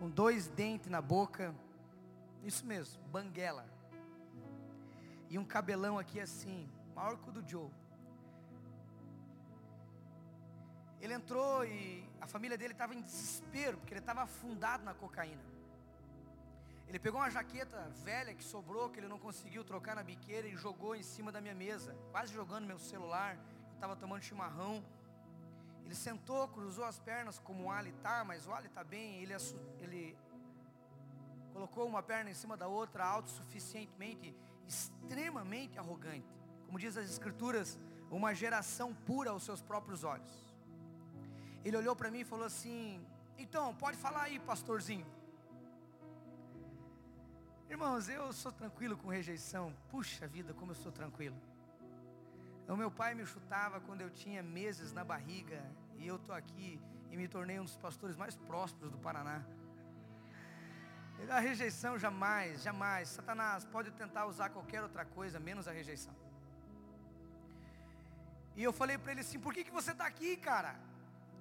com 0.00 0.10
dois 0.10 0.48
dentes 0.48 0.90
na 0.90 1.00
boca, 1.00 1.54
isso 2.42 2.66
mesmo, 2.66 3.00
banguela, 3.04 3.64
e 5.30 5.38
um 5.38 5.44
cabelão 5.44 5.96
aqui 5.96 6.20
assim, 6.20 6.68
maior 6.96 7.16
que 7.18 7.28
o 7.28 7.32
do 7.32 7.42
Joe. 7.50 7.70
Ele 11.00 11.12
entrou 11.12 11.64
e 11.64 12.08
a 12.20 12.26
família 12.26 12.56
dele 12.56 12.72
estava 12.72 12.94
em 12.94 13.02
desespero, 13.02 13.76
porque 13.76 13.92
ele 13.92 14.00
estava 14.00 14.22
afundado 14.22 14.82
na 14.82 14.94
cocaína. 14.94 15.44
Ele 16.88 16.98
pegou 16.98 17.20
uma 17.20 17.30
jaqueta 17.30 17.78
velha 18.02 18.34
que 18.34 18.42
sobrou, 18.42 18.88
que 18.90 18.98
ele 19.00 19.08
não 19.08 19.18
conseguiu 19.18 19.62
trocar 19.62 19.94
na 19.94 20.02
biqueira 20.02 20.48
e 20.48 20.56
jogou 20.56 20.94
em 20.96 21.02
cima 21.02 21.30
da 21.30 21.40
minha 21.40 21.54
mesa, 21.54 21.94
quase 22.12 22.32
jogando 22.32 22.66
meu 22.66 22.78
celular. 22.78 23.36
Estava 23.74 23.94
tomando 23.94 24.22
chimarrão. 24.22 24.82
Ele 25.84 25.94
sentou, 25.94 26.48
cruzou 26.48 26.84
as 26.84 26.98
pernas 26.98 27.38
como 27.38 27.64
o 27.64 27.70
Ali 27.70 27.90
está, 27.90 28.24
mas 28.24 28.46
o 28.46 28.52
Ali 28.54 28.68
está 28.68 28.82
bem. 28.82 29.16
Ele, 29.22 29.34
ele 29.80 30.16
colocou 31.52 31.86
uma 31.86 32.02
perna 32.02 32.30
em 32.30 32.34
cima 32.34 32.56
da 32.56 32.68
outra, 32.68 33.04
autossuficientemente, 33.04 34.34
extremamente 34.66 35.78
arrogante. 35.78 36.35
Como 36.66 36.78
diz 36.78 36.96
as 36.96 37.08
escrituras, 37.08 37.78
uma 38.10 38.34
geração 38.34 38.94
pura 38.94 39.30
aos 39.30 39.44
seus 39.44 39.60
próprios 39.60 40.04
olhos. 40.04 40.32
Ele 41.64 41.76
olhou 41.76 41.96
para 41.96 42.10
mim 42.10 42.20
e 42.20 42.24
falou 42.24 42.46
assim: 42.46 43.04
Então, 43.38 43.74
pode 43.74 43.96
falar 43.96 44.22
aí, 44.22 44.38
pastorzinho. 44.38 45.06
Irmãos, 47.68 48.08
eu 48.08 48.32
sou 48.32 48.52
tranquilo 48.52 48.96
com 48.96 49.08
rejeição. 49.08 49.74
Puxa 49.90 50.26
vida, 50.26 50.54
como 50.54 50.70
eu 50.70 50.76
sou 50.76 50.92
tranquilo. 50.92 51.36
O 52.68 52.76
meu 52.76 52.90
pai 52.90 53.14
me 53.14 53.24
chutava 53.24 53.80
quando 53.80 54.00
eu 54.00 54.10
tinha 54.10 54.42
meses 54.42 54.92
na 54.92 55.04
barriga. 55.04 55.62
E 55.98 56.06
eu 56.06 56.16
estou 56.16 56.34
aqui 56.34 56.80
e 57.10 57.16
me 57.16 57.26
tornei 57.26 57.58
um 57.58 57.64
dos 57.64 57.76
pastores 57.76 58.16
mais 58.16 58.36
prósperos 58.36 58.90
do 58.92 58.98
Paraná. 58.98 59.44
A 61.30 61.40
rejeição 61.40 61.98
jamais, 61.98 62.62
jamais. 62.62 63.08
Satanás 63.08 63.64
pode 63.64 63.90
tentar 63.92 64.26
usar 64.26 64.50
qualquer 64.50 64.82
outra 64.82 65.04
coisa, 65.04 65.40
menos 65.40 65.66
a 65.66 65.72
rejeição. 65.72 66.14
E 68.56 68.62
eu 68.62 68.72
falei 68.72 68.98
para 68.98 69.12
ele 69.12 69.20
assim: 69.20 69.38
por 69.38 69.52
que, 69.54 69.64
que 69.64 69.70
você 69.70 69.92
está 69.92 70.06
aqui, 70.06 70.36
cara? 70.36 70.74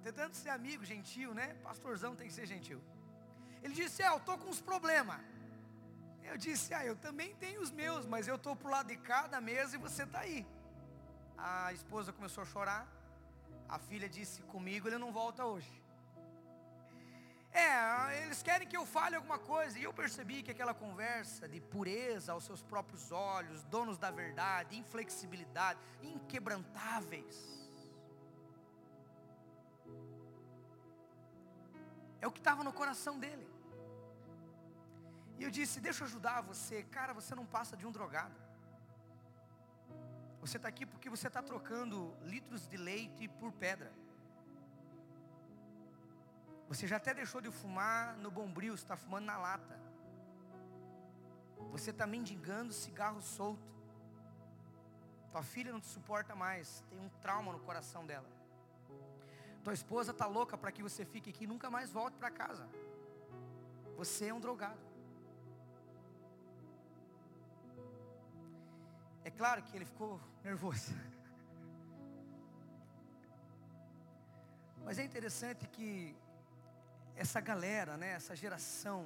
tentando 0.06 0.36
ser 0.36 0.50
amigo, 0.50 0.84
gentil, 0.86 1.34
né? 1.34 1.48
Pastorzão 1.68 2.16
tem 2.16 2.28
que 2.28 2.34
ser 2.40 2.46
gentil. 2.54 2.80
Ele 3.64 3.74
disse: 3.74 4.04
É, 4.04 4.10
eu 4.10 4.18
estou 4.18 4.38
com 4.38 4.50
uns 4.54 4.62
problemas. 4.62 5.20
Eu 6.30 6.38
disse: 6.46 6.74
Ah, 6.78 6.86
eu 6.86 6.96
também 7.06 7.30
tenho 7.44 7.62
os 7.66 7.72
meus, 7.72 8.06
mas 8.06 8.28
eu 8.28 8.36
estou 8.36 8.56
para 8.56 8.68
o 8.68 8.72
lado 8.72 8.88
de 8.94 8.98
cada 8.98 9.40
mesa 9.42 9.76
e 9.76 9.80
você 9.80 10.04
está 10.04 10.20
aí. 10.20 10.46
A 11.38 11.74
esposa 11.74 12.14
começou 12.14 12.44
a 12.44 12.46
chorar. 12.54 12.84
A 13.68 13.80
filha 13.80 14.08
disse: 14.18 14.44
Comigo 14.54 14.88
ele 14.88 15.00
não 15.06 15.12
volta 15.12 15.44
hoje. 15.54 15.74
É, 17.58 18.24
eles 18.24 18.44
querem 18.44 18.68
que 18.68 18.76
eu 18.76 18.86
fale 18.86 19.16
alguma 19.16 19.40
coisa. 19.40 19.80
E 19.80 19.84
eu 19.84 19.94
percebi 19.94 20.44
que 20.44 20.52
aquela 20.52 20.74
conversa 20.74 21.48
de 21.48 21.62
pureza 21.62 22.34
aos 22.34 22.44
seus 22.44 22.62
próprios 22.62 23.12
olhos, 23.12 23.64
donos 23.64 23.98
da 23.98 24.12
verdade, 24.12 24.78
inflexibilidade, 24.78 25.80
inquebrantáveis 26.04 27.66
É 32.26 32.28
o 32.28 32.32
que 32.32 32.40
estava 32.40 32.64
no 32.64 32.74
coração 32.74 33.20
dele. 33.20 33.48
E 35.38 35.44
eu 35.44 35.52
disse: 35.52 35.80
Deixa 35.80 36.02
eu 36.02 36.08
ajudar 36.08 36.42
você. 36.42 36.82
Cara, 36.98 37.14
você 37.14 37.36
não 37.36 37.46
passa 37.46 37.78
de 37.78 37.86
um 37.86 37.92
drogado. 37.92 38.34
Você 40.42 40.58
está 40.58 40.68
aqui 40.68 40.88
porque 40.88 41.08
você 41.08 41.28
está 41.28 41.44
trocando 41.44 42.18
litros 42.24 42.68
de 42.68 42.78
leite 42.78 43.28
por 43.28 43.52
pedra. 43.52 43.92
Você 46.68 46.88
já 46.88 46.98
até 46.98 47.14
deixou 47.14 47.42
de 47.42 47.52
fumar 47.52 48.18
no 48.18 48.32
bombril, 48.32 48.74
está 48.74 48.96
fumando 48.98 49.26
na 49.26 49.38
lata. 49.38 49.80
Você 51.72 51.92
está 51.92 52.08
mendigando 52.08 52.74
cigarro 52.74 53.22
solto. 53.22 53.74
Tua 55.32 55.44
filha 55.44 55.72
não 55.72 55.80
te 55.80 55.88
suporta 55.88 56.34
mais, 56.34 56.84
tem 56.90 57.00
um 57.00 57.10
trauma 57.22 57.52
no 57.52 57.60
coração 57.60 58.06
dela. 58.06 58.30
Tua 59.64 59.74
esposa 59.74 60.12
está 60.12 60.26
louca 60.26 60.58
para 60.58 60.72
que 60.72 60.82
você 60.82 61.04
fique 61.04 61.30
aqui 61.30 61.44
e 61.44 61.48
nunca 61.48 61.70
mais 61.70 61.92
volte 61.92 62.18
para 62.18 62.32
casa. 62.32 62.68
Você 63.98 64.28
é 64.28 64.34
um 64.34 64.40
drogado. 64.40 64.80
É 69.24 69.32
claro 69.32 69.64
que 69.64 69.76
ele 69.76 69.86
ficou 69.86 70.22
nervoso. 70.44 70.94
Mas 74.86 75.00
é 75.00 75.04
interessante 75.04 75.68
que 75.68 76.16
essa 77.16 77.40
galera, 77.40 77.98
né, 77.98 78.12
essa 78.12 78.36
geração 78.36 79.06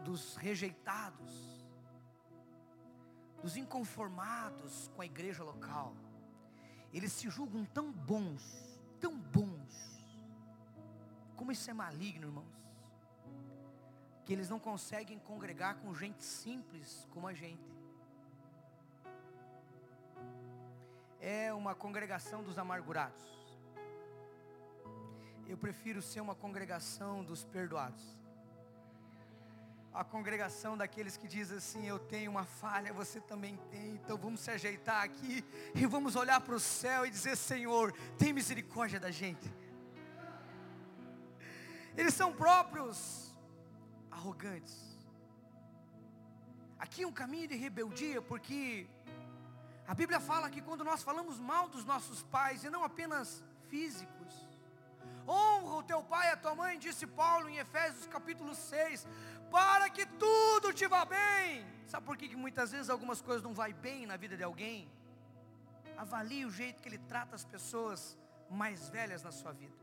dos 0.00 0.36
rejeitados, 0.36 1.66
dos 3.42 3.56
inconformados 3.56 4.90
com 4.94 5.02
a 5.02 5.06
igreja 5.06 5.42
local, 5.42 5.94
eles 6.92 7.12
se 7.12 7.28
julgam 7.28 7.64
tão 7.64 7.92
bons, 7.92 8.80
tão 9.00 9.16
bons, 9.18 9.98
como 11.36 11.52
isso 11.52 11.70
é 11.70 11.74
maligno, 11.74 12.28
irmãos, 12.28 12.58
que 14.24 14.32
eles 14.32 14.48
não 14.48 14.58
conseguem 14.58 15.18
congregar 15.18 15.76
com 15.76 15.94
gente 15.94 16.22
simples 16.22 17.06
como 17.10 17.26
a 17.26 17.32
gente. 17.32 17.76
É 21.20 21.52
uma 21.52 21.74
congregação 21.74 22.42
dos 22.42 22.58
amargurados. 22.58 23.37
Eu 25.48 25.56
prefiro 25.56 26.02
ser 26.02 26.20
uma 26.20 26.34
congregação 26.34 27.24
dos 27.24 27.42
perdoados. 27.42 28.04
A 29.94 30.04
congregação 30.04 30.76
daqueles 30.76 31.16
que 31.16 31.26
diz 31.26 31.50
assim: 31.50 31.86
Eu 31.86 31.98
tenho 31.98 32.30
uma 32.30 32.44
falha, 32.44 32.92
você 32.92 33.18
também 33.18 33.56
tem, 33.70 33.94
então 33.94 34.18
vamos 34.18 34.40
se 34.40 34.50
ajeitar 34.50 35.02
aqui 35.02 35.42
e 35.74 35.86
vamos 35.86 36.16
olhar 36.16 36.38
para 36.42 36.54
o 36.54 36.60
céu 36.60 37.06
e 37.06 37.10
dizer: 37.10 37.34
Senhor, 37.34 37.92
tem 38.18 38.34
misericórdia 38.34 39.00
da 39.00 39.10
gente. 39.10 39.50
Eles 41.96 42.12
são 42.12 42.30
próprios 42.32 43.34
arrogantes. 44.10 44.76
Aqui 46.78 47.02
é 47.04 47.06
um 47.06 47.12
caminho 47.12 47.48
de 47.48 47.56
rebeldia, 47.56 48.20
porque 48.20 48.86
a 49.86 49.94
Bíblia 49.94 50.20
fala 50.20 50.50
que 50.50 50.60
quando 50.60 50.84
nós 50.84 51.02
falamos 51.02 51.40
mal 51.40 51.70
dos 51.70 51.86
nossos 51.86 52.22
pais, 52.22 52.62
e 52.64 52.70
não 52.70 52.84
apenas 52.84 53.42
físicos, 53.68 54.47
honra 55.28 55.76
o 55.76 55.82
teu 55.82 56.02
pai 56.02 56.28
e 56.28 56.32
a 56.32 56.36
tua 56.36 56.54
mãe, 56.54 56.78
disse 56.78 57.06
Paulo 57.06 57.48
em 57.48 57.58
Efésios 57.58 58.06
capítulo 58.06 58.54
6, 58.54 59.06
para 59.50 59.88
que 59.90 60.06
tudo 60.06 60.72
te 60.72 60.86
vá 60.86 61.04
bem. 61.04 61.66
Sabe 61.86 62.06
por 62.06 62.16
que, 62.16 62.28
que 62.28 62.36
muitas 62.36 62.72
vezes 62.72 62.88
algumas 62.88 63.20
coisas 63.20 63.42
não 63.42 63.52
vai 63.52 63.72
bem 63.72 64.06
na 64.06 64.16
vida 64.16 64.36
de 64.36 64.42
alguém? 64.42 64.90
Avalie 65.96 66.44
o 66.46 66.50
jeito 66.50 66.80
que 66.80 66.88
ele 66.88 66.98
trata 66.98 67.34
as 67.36 67.44
pessoas 67.44 68.16
mais 68.48 68.88
velhas 68.88 69.22
na 69.22 69.32
sua 69.32 69.52
vida. 69.52 69.76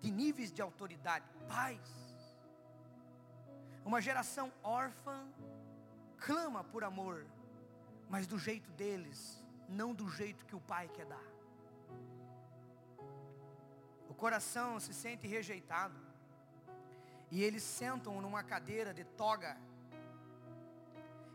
De 0.00 0.10
níveis 0.10 0.52
de 0.52 0.62
autoridade, 0.62 1.26
pais. 1.48 2.06
Uma 3.84 4.00
geração 4.00 4.52
órfã 4.62 5.26
clama 6.18 6.62
por 6.64 6.84
amor, 6.84 7.26
mas 8.08 8.26
do 8.26 8.38
jeito 8.38 8.70
deles, 8.72 9.44
não 9.68 9.94
do 9.94 10.08
jeito 10.08 10.46
que 10.46 10.54
o 10.54 10.60
pai 10.60 10.88
quer 10.88 11.06
dar 11.06 11.25
coração 14.16 14.80
se 14.80 14.92
sente 14.94 15.26
rejeitado. 15.26 15.98
E 17.30 17.42
eles 17.42 17.62
sentam 17.62 18.20
numa 18.20 18.42
cadeira 18.42 18.92
de 18.98 19.04
toga. 19.04 19.56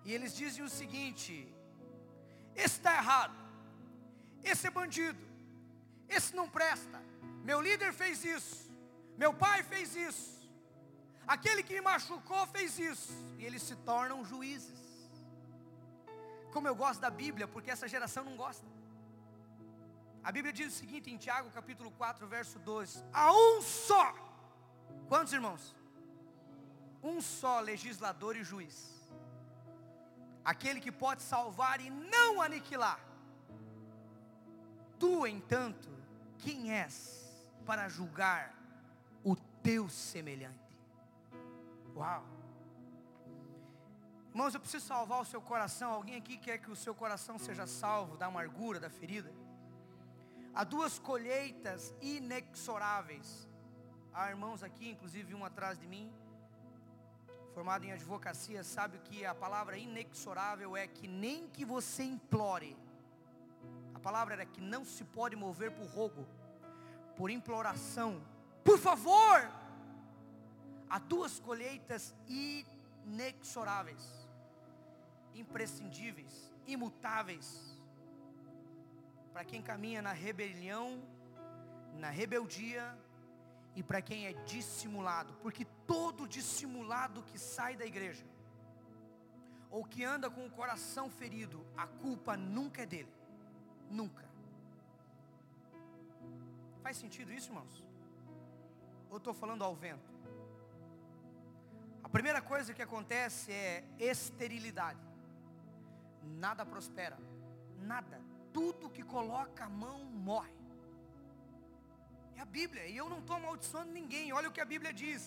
E 0.05 0.13
eles 0.13 0.35
dizem 0.35 0.63
o 0.63 0.69
seguinte: 0.69 1.33
esse 2.55 2.77
está 2.77 2.93
errado, 3.01 3.37
esse 4.43 4.67
é 4.67 4.71
bandido, 4.71 5.23
esse 6.09 6.35
não 6.35 6.49
presta. 6.49 6.99
Meu 7.43 7.59
líder 7.61 7.91
fez 7.93 8.23
isso, 8.23 8.71
meu 9.17 9.33
pai 9.33 9.63
fez 9.63 9.95
isso, 9.95 10.49
aquele 11.27 11.63
que 11.63 11.73
me 11.73 11.81
machucou 11.81 12.45
fez 12.47 12.79
isso. 12.79 13.13
E 13.37 13.45
eles 13.45 13.63
se 13.63 13.75
tornam 13.75 14.23
juízes. 14.23 14.79
Como 16.53 16.67
eu 16.67 16.75
gosto 16.75 16.99
da 16.99 17.09
Bíblia, 17.09 17.47
porque 17.47 17.71
essa 17.71 17.87
geração 17.87 18.23
não 18.23 18.35
gosta. 18.35 18.65
A 20.23 20.31
Bíblia 20.31 20.53
diz 20.53 20.73
o 20.73 20.77
seguinte 20.77 21.09
em 21.09 21.17
Tiago 21.17 21.49
capítulo 21.49 21.89
4, 21.91 22.27
verso 22.27 22.59
12: 22.59 23.03
Há 23.11 23.31
um 23.31 23.61
só. 23.61 24.13
Quantos 25.07 25.33
irmãos? 25.33 25.75
Um 27.01 27.19
só 27.21 27.59
legislador 27.59 28.35
e 28.35 28.43
juiz. 28.43 29.01
Aquele 30.45 30.79
que 30.79 30.91
pode 30.91 31.23
salvar 31.23 31.81
e 31.81 31.89
não 31.89 32.41
aniquilar. 32.41 32.99
Tu, 34.99 35.25
entanto, 35.25 35.89
quem 36.37 36.71
és 36.71 36.95
para 37.65 37.89
julgar 37.89 38.53
o 39.23 39.35
teu 39.35 39.89
semelhante? 39.89 40.77
Uau! 41.95 42.23
Irmãos, 44.29 44.53
eu 44.53 44.59
preciso 44.59 44.85
salvar 44.85 45.19
o 45.19 45.25
seu 45.25 45.41
coração. 45.41 45.91
Alguém 45.91 46.15
aqui 46.15 46.37
quer 46.37 46.59
que 46.59 46.71
o 46.71 46.75
seu 46.75 46.93
coração 46.93 47.39
seja 47.39 47.65
salvo 47.65 48.15
da 48.15 48.27
amargura, 48.27 48.79
da 48.79 48.89
ferida? 48.89 49.33
Há 50.53 50.65
duas 50.65 50.99
colheitas 50.99 51.95
inexoráveis. 52.01 53.47
Há 54.13 54.29
irmãos 54.29 54.61
aqui, 54.61 54.89
inclusive 54.89 55.33
um 55.33 55.45
atrás 55.45 55.79
de 55.79 55.87
mim, 55.87 56.11
formado 57.53 57.85
em 57.85 57.93
advocacia, 57.93 58.61
sabe 58.61 58.99
que 58.99 59.25
a 59.25 59.33
palavra 59.33 59.77
inexorável 59.77 60.75
é 60.75 60.87
que 60.87 61.07
nem 61.07 61.47
que 61.47 61.63
você 61.63 62.03
implore. 62.03 62.77
A 63.93 63.99
palavra 63.99 64.33
era 64.33 64.45
que 64.45 64.59
não 64.59 64.83
se 64.83 65.05
pode 65.05 65.37
mover 65.37 65.71
por 65.71 65.87
rogo, 65.87 66.27
por 67.15 67.29
imploração. 67.29 68.21
Por 68.61 68.77
favor! 68.77 69.49
Há 70.89 70.99
duas 70.99 71.39
colheitas 71.39 72.13
inexoráveis, 72.27 74.05
imprescindíveis, 75.33 76.51
imutáveis 76.67 77.70
para 79.31 79.45
quem 79.45 79.61
caminha 79.61 80.01
na 80.01 80.11
rebelião, 80.11 81.01
na 81.93 82.09
rebeldia 82.09 82.97
e 83.75 83.81
para 83.81 84.01
quem 84.01 84.25
é 84.25 84.33
dissimulado, 84.43 85.33
porque 85.41 85.65
todo 85.87 86.27
dissimulado 86.27 87.23
que 87.23 87.37
sai 87.37 87.75
da 87.75 87.85
igreja 87.85 88.25
ou 89.69 89.85
que 89.85 90.03
anda 90.03 90.29
com 90.29 90.45
o 90.45 90.51
coração 90.51 91.09
ferido, 91.09 91.65
a 91.77 91.87
culpa 91.87 92.35
nunca 92.35 92.81
é 92.81 92.85
dele. 92.85 93.13
Nunca. 93.89 94.29
Faz 96.83 96.97
sentido 96.97 97.31
isso, 97.31 97.49
irmãos? 97.49 97.81
Ou 99.09 99.17
estou 99.17 99.33
falando 99.33 99.63
ao 99.63 99.73
vento? 99.73 100.11
A 102.03 102.09
primeira 102.09 102.41
coisa 102.41 102.73
que 102.73 102.81
acontece 102.81 103.53
é 103.53 103.85
esterilidade. 103.97 104.99
Nada 106.21 106.65
prospera. 106.65 107.17
Nada 107.79 108.19
tudo 108.53 108.89
que 108.89 109.03
coloca 109.03 109.65
a 109.65 109.69
mão 109.69 109.99
morre. 110.29 110.53
É 112.35 112.41
a 112.41 112.45
Bíblia, 112.45 112.87
e 112.87 112.95
eu 112.97 113.09
não 113.09 113.19
estou 113.19 113.35
amaldiçoando 113.35 113.91
ninguém, 113.91 114.33
olha 114.33 114.49
o 114.49 114.51
que 114.51 114.61
a 114.61 114.65
Bíblia 114.73 114.93
diz. 114.93 115.23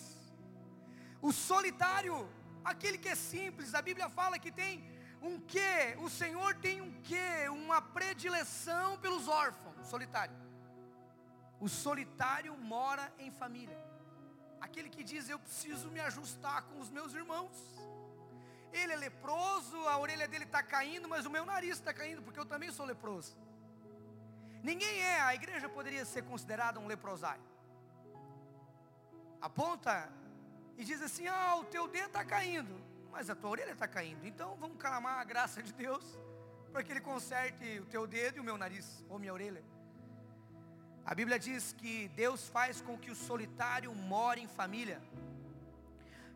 O 1.21 1.31
solitário, 1.31 2.15
aquele 2.63 2.97
que 2.97 3.09
é 3.09 3.15
simples, 3.15 3.73
a 3.73 3.81
Bíblia 3.81 4.09
fala 4.09 4.37
que 4.37 4.51
tem 4.51 4.83
um 5.21 5.39
quê? 5.39 5.95
O 6.05 6.09
Senhor 6.09 6.55
tem 6.55 6.81
um 6.81 6.91
quê? 7.01 7.49
Uma 7.49 7.81
predileção 7.81 8.97
pelos 8.97 9.27
órfãos, 9.27 9.87
solitário. 9.87 10.35
O 11.59 11.67
solitário 11.67 12.55
mora 12.57 13.11
em 13.17 13.31
família. 13.31 13.79
Aquele 14.61 14.89
que 14.89 15.03
diz 15.03 15.29
eu 15.29 15.39
preciso 15.39 15.89
me 15.89 15.99
ajustar 15.99 16.63
com 16.63 16.79
os 16.79 16.89
meus 16.89 17.13
irmãos. 17.13 17.55
Ele 18.71 18.93
é 18.93 18.95
leproso, 18.95 19.77
a 19.87 19.97
orelha 19.97 20.27
dele 20.27 20.45
está 20.45 20.61
caindo, 20.61 21.07
mas 21.07 21.25
o 21.25 21.29
meu 21.29 21.45
nariz 21.45 21.77
está 21.77 21.93
caindo, 21.93 22.21
porque 22.21 22.39
eu 22.39 22.45
também 22.45 22.71
sou 22.71 22.85
leproso. 22.85 23.37
Ninguém 24.63 25.01
é, 25.01 25.21
a 25.21 25.33
igreja 25.33 25.69
poderia 25.69 26.05
ser 26.05 26.23
considerada 26.23 26.79
um 26.79 26.87
leprosário. 26.87 27.43
Aponta 29.39 30.09
e 30.77 30.83
diz 30.83 31.01
assim: 31.01 31.27
Ah, 31.27 31.55
o 31.57 31.65
teu 31.65 31.87
dedo 31.87 32.07
está 32.07 32.25
caindo, 32.25 32.75
mas 33.11 33.29
a 33.29 33.35
tua 33.35 33.51
orelha 33.51 33.71
está 33.71 33.87
caindo. 33.87 34.25
Então 34.25 34.55
vamos 34.57 34.77
clamar 34.77 35.19
a 35.19 35.23
graça 35.23 35.61
de 35.61 35.71
Deus 35.71 36.03
para 36.71 36.83
que 36.83 36.91
Ele 36.91 37.01
conserte 37.01 37.79
o 37.79 37.85
teu 37.85 38.05
dedo 38.05 38.37
e 38.37 38.39
o 38.39 38.43
meu 38.43 38.57
nariz, 38.57 39.05
ou 39.07 39.17
minha 39.17 39.33
orelha. 39.33 39.63
A 41.05 41.13
Bíblia 41.13 41.37
diz 41.37 41.71
que 41.71 42.07
Deus 42.09 42.49
faz 42.49 42.81
com 42.81 42.97
que 42.97 43.11
o 43.11 43.15
solitário 43.15 43.93
more 43.93 44.41
em 44.41 44.47
família, 44.47 44.99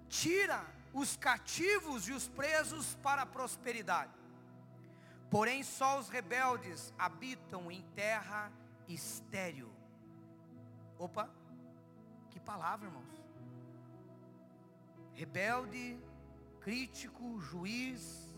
tira 0.07 0.63
os 0.94 1.16
cativos 1.16 2.08
e 2.08 2.14
os 2.14 2.28
presos 2.28 2.96
para 3.04 3.22
a 3.24 3.26
prosperidade. 3.26 4.12
Porém, 5.30 5.62
só 5.64 6.00
os 6.00 6.10
rebeldes 6.10 6.94
habitam 6.98 7.72
em 7.72 7.82
terra 7.96 8.52
estéril. 8.88 9.70
Opa, 10.98 11.30
que 12.32 12.40
palavra, 12.40 12.88
irmãos. 12.88 13.20
rebelde, 15.14 16.00
crítico, 16.62 17.40
juiz, 17.42 18.34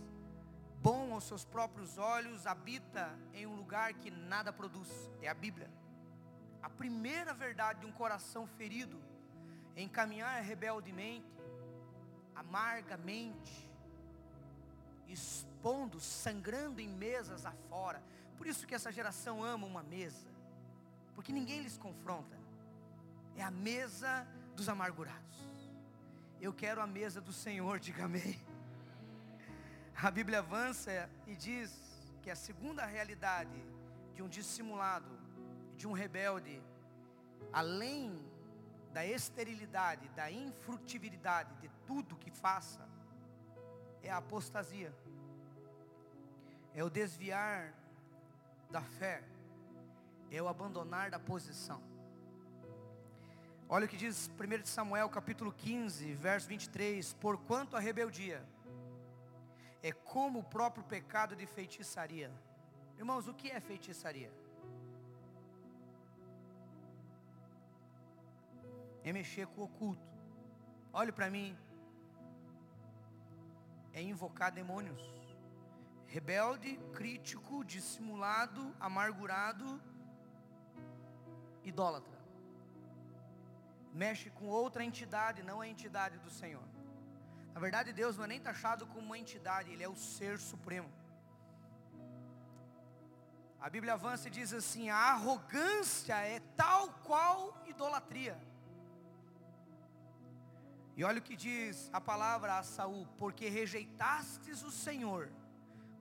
bom 0.81 1.13
aos 1.13 1.25
seus 1.25 1.45
próprios 1.45 1.97
olhos, 1.97 2.47
habita 2.47 3.17
em 3.33 3.45
um 3.45 3.55
lugar 3.55 3.93
que 3.93 4.09
nada 4.09 4.51
produz. 4.51 4.89
É 5.21 5.29
a 5.29 5.33
Bíblia. 5.33 5.69
A 6.61 6.69
primeira 6.69 7.33
verdade 7.33 7.81
de 7.81 7.85
um 7.85 7.91
coração 7.91 8.45
ferido 8.45 8.99
em 9.75 9.87
caminhar 9.87 10.41
rebeldemente, 10.43 11.25
amargamente, 12.41 13.69
expondo, 15.07 15.99
sangrando 15.99 16.81
em 16.81 16.89
mesas 16.89 17.45
afora. 17.45 18.01
Por 18.37 18.47
isso 18.47 18.65
que 18.67 18.75
essa 18.75 18.91
geração 18.91 19.43
ama 19.43 19.65
uma 19.67 19.83
mesa, 19.83 20.27
porque 21.15 21.31
ninguém 21.31 21.61
lhes 21.61 21.77
confronta. 21.77 22.37
É 23.35 23.43
a 23.43 23.51
mesa 23.51 24.27
dos 24.55 24.67
amargurados. 24.67 25.39
Eu 26.39 26.51
quero 26.51 26.81
a 26.81 26.87
mesa 26.87 27.21
do 27.21 27.31
Senhor, 27.31 27.79
diga 27.87 28.05
amém. 28.05 28.39
A 29.95 30.09
Bíblia 30.09 30.39
avança 30.39 31.09
e 31.27 31.35
diz 31.35 31.71
que 32.23 32.31
a 32.31 32.35
segunda 32.35 32.85
realidade 32.85 33.57
de 34.15 34.23
um 34.23 34.27
dissimulado, 34.27 35.11
de 35.77 35.87
um 35.87 35.91
rebelde, 35.91 36.61
além 37.53 38.19
da 38.93 39.05
esterilidade, 39.05 40.07
da 40.09 40.29
infrutibilidade 40.31 41.53
de 41.55 41.69
tudo 41.85 42.17
que 42.17 42.31
faça, 42.31 42.87
é 44.03 44.09
a 44.09 44.17
apostasia, 44.17 44.93
é 46.73 46.83
o 46.83 46.89
desviar 46.89 47.73
da 48.69 48.81
fé, 48.81 49.23
é 50.29 50.41
o 50.41 50.47
abandonar 50.47 51.09
da 51.09 51.19
posição. 51.19 51.81
Olha 53.69 53.85
o 53.85 53.87
que 53.87 53.95
diz 53.95 54.29
1 54.29 54.65
Samuel 54.65 55.09
capítulo 55.09 55.51
15, 55.53 56.13
verso 56.13 56.47
23, 56.47 57.13
porquanto 57.13 57.77
a 57.77 57.79
rebeldia 57.79 58.45
é 59.81 59.91
como 59.91 60.39
o 60.39 60.43
próprio 60.43 60.83
pecado 60.83 61.35
de 61.35 61.45
feitiçaria. 61.45 62.31
Irmãos, 62.97 63.27
o 63.27 63.33
que 63.33 63.49
é 63.49 63.59
feitiçaria? 63.59 64.31
É 69.03 69.11
mexer 69.11 69.47
com 69.47 69.61
o 69.61 69.65
oculto. 69.65 70.07
Olhe 70.93 71.11
para 71.11 71.29
mim. 71.29 71.57
É 73.93 74.01
invocar 74.01 74.51
demônios. 74.51 75.01
Rebelde, 76.07 76.77
crítico, 76.93 77.63
dissimulado, 77.63 78.75
amargurado, 78.79 79.81
idólatra. 81.63 82.19
Mexe 83.93 84.29
com 84.29 84.45
outra 84.45 84.83
entidade, 84.83 85.43
não 85.43 85.61
a 85.61 85.67
entidade 85.67 86.17
do 86.19 86.29
Senhor. 86.29 86.63
Na 87.53 87.59
verdade, 87.59 87.93
Deus 87.93 88.17
não 88.17 88.25
é 88.25 88.27
nem 88.27 88.39
taxado 88.39 88.85
como 88.87 89.05
uma 89.05 89.17
entidade, 89.17 89.71
Ele 89.71 89.83
é 89.83 89.89
o 89.89 89.95
ser 89.95 90.37
supremo. 90.39 90.89
A 93.59 93.69
Bíblia 93.69 93.93
avança 93.93 94.27
e 94.27 94.31
diz 94.31 94.53
assim: 94.53 94.89
a 94.89 94.95
arrogância 94.95 96.15
é 96.15 96.39
tal 96.55 96.89
qual 97.03 97.61
idolatria. 97.67 98.37
E 101.01 101.03
olha 101.03 101.17
o 101.17 101.27
que 101.27 101.35
diz 101.35 101.89
a 101.91 101.99
palavra 101.99 102.59
a 102.59 102.63
Saul, 102.63 103.07
porque 103.17 103.49
rejeitastes 103.49 104.61
o 104.61 104.69
Senhor. 104.69 105.31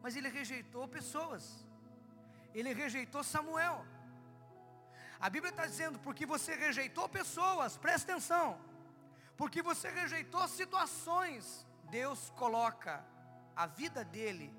Mas 0.02 0.14
ele 0.14 0.28
rejeitou 0.28 0.86
pessoas. 0.86 1.64
Ele 2.54 2.74
rejeitou 2.74 3.24
Samuel. 3.24 3.86
A 5.18 5.30
Bíblia 5.30 5.52
está 5.52 5.64
dizendo, 5.64 5.98
porque 6.00 6.26
você 6.26 6.54
rejeitou 6.54 7.08
pessoas, 7.08 7.78
presta 7.78 8.12
atenção. 8.12 8.60
Porque 9.38 9.62
você 9.62 9.88
rejeitou 9.88 10.46
situações, 10.46 11.66
Deus 11.90 12.28
coloca 12.36 13.02
a 13.56 13.64
vida 13.64 14.04
dele, 14.04 14.54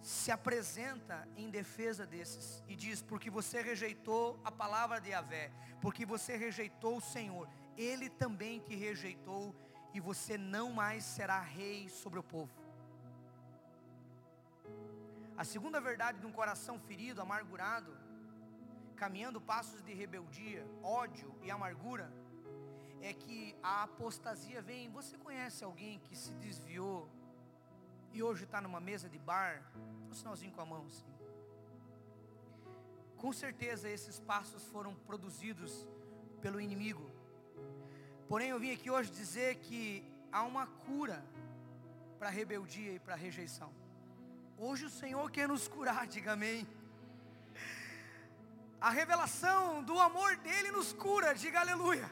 se 0.00 0.30
apresenta 0.30 1.28
em 1.36 1.50
defesa 1.50 2.06
desses 2.06 2.62
e 2.68 2.76
diz: 2.76 3.02
porque 3.02 3.28
você 3.28 3.60
rejeitou 3.60 4.40
a 4.44 4.52
palavra 4.52 5.00
de 5.00 5.10
Yahvé, 5.10 5.50
porque 5.80 6.06
você 6.06 6.36
rejeitou 6.36 6.98
o 6.98 7.00
Senhor, 7.00 7.48
ele 7.78 8.10
também 8.10 8.58
te 8.58 8.74
rejeitou 8.74 9.54
e 9.94 10.00
você 10.00 10.36
não 10.36 10.72
mais 10.72 11.04
será 11.04 11.40
rei 11.40 11.88
sobre 11.88 12.18
o 12.18 12.22
povo. 12.22 12.52
A 15.36 15.44
segunda 15.44 15.80
verdade 15.80 16.18
de 16.18 16.26
um 16.26 16.32
coração 16.32 16.80
ferido, 16.80 17.22
amargurado, 17.22 17.96
caminhando 18.96 19.40
passos 19.40 19.80
de 19.82 19.94
rebeldia, 19.94 20.66
ódio 20.82 21.32
e 21.40 21.50
amargura, 21.50 22.12
é 23.00 23.12
que 23.12 23.54
a 23.62 23.84
apostasia 23.84 24.60
vem. 24.60 24.90
Você 24.90 25.16
conhece 25.16 25.62
alguém 25.62 26.00
que 26.00 26.16
se 26.16 26.32
desviou 26.34 27.08
e 28.12 28.20
hoje 28.20 28.42
está 28.42 28.60
numa 28.60 28.80
mesa 28.80 29.08
de 29.08 29.18
bar? 29.18 29.62
Um 30.10 30.14
sinalzinho 30.14 30.52
com 30.52 30.60
a 30.60 30.66
mão, 30.66 30.84
assim. 30.86 31.06
Com 33.16 33.32
certeza 33.32 33.88
esses 33.88 34.18
passos 34.18 34.64
foram 34.66 34.94
produzidos 34.94 35.86
pelo 36.40 36.60
inimigo. 36.60 37.17
Porém, 38.28 38.50
eu 38.50 38.60
vim 38.60 38.72
aqui 38.72 38.90
hoje 38.90 39.10
dizer 39.10 39.54
que 39.66 40.04
há 40.30 40.42
uma 40.42 40.66
cura 40.66 41.24
para 42.18 42.28
a 42.28 42.30
rebeldia 42.30 42.92
e 42.92 42.98
para 42.98 43.14
a 43.14 43.16
rejeição. 43.16 43.72
Hoje 44.58 44.84
o 44.84 44.90
Senhor 44.90 45.30
quer 45.30 45.48
nos 45.48 45.66
curar, 45.66 46.06
diga 46.14 46.32
amém. 46.32 46.68
A 48.78 48.90
revelação 48.90 49.82
do 49.82 49.98
amor 49.98 50.36
dele 50.36 50.70
nos 50.70 50.92
cura, 50.92 51.34
diga 51.34 51.60
aleluia. 51.60 52.10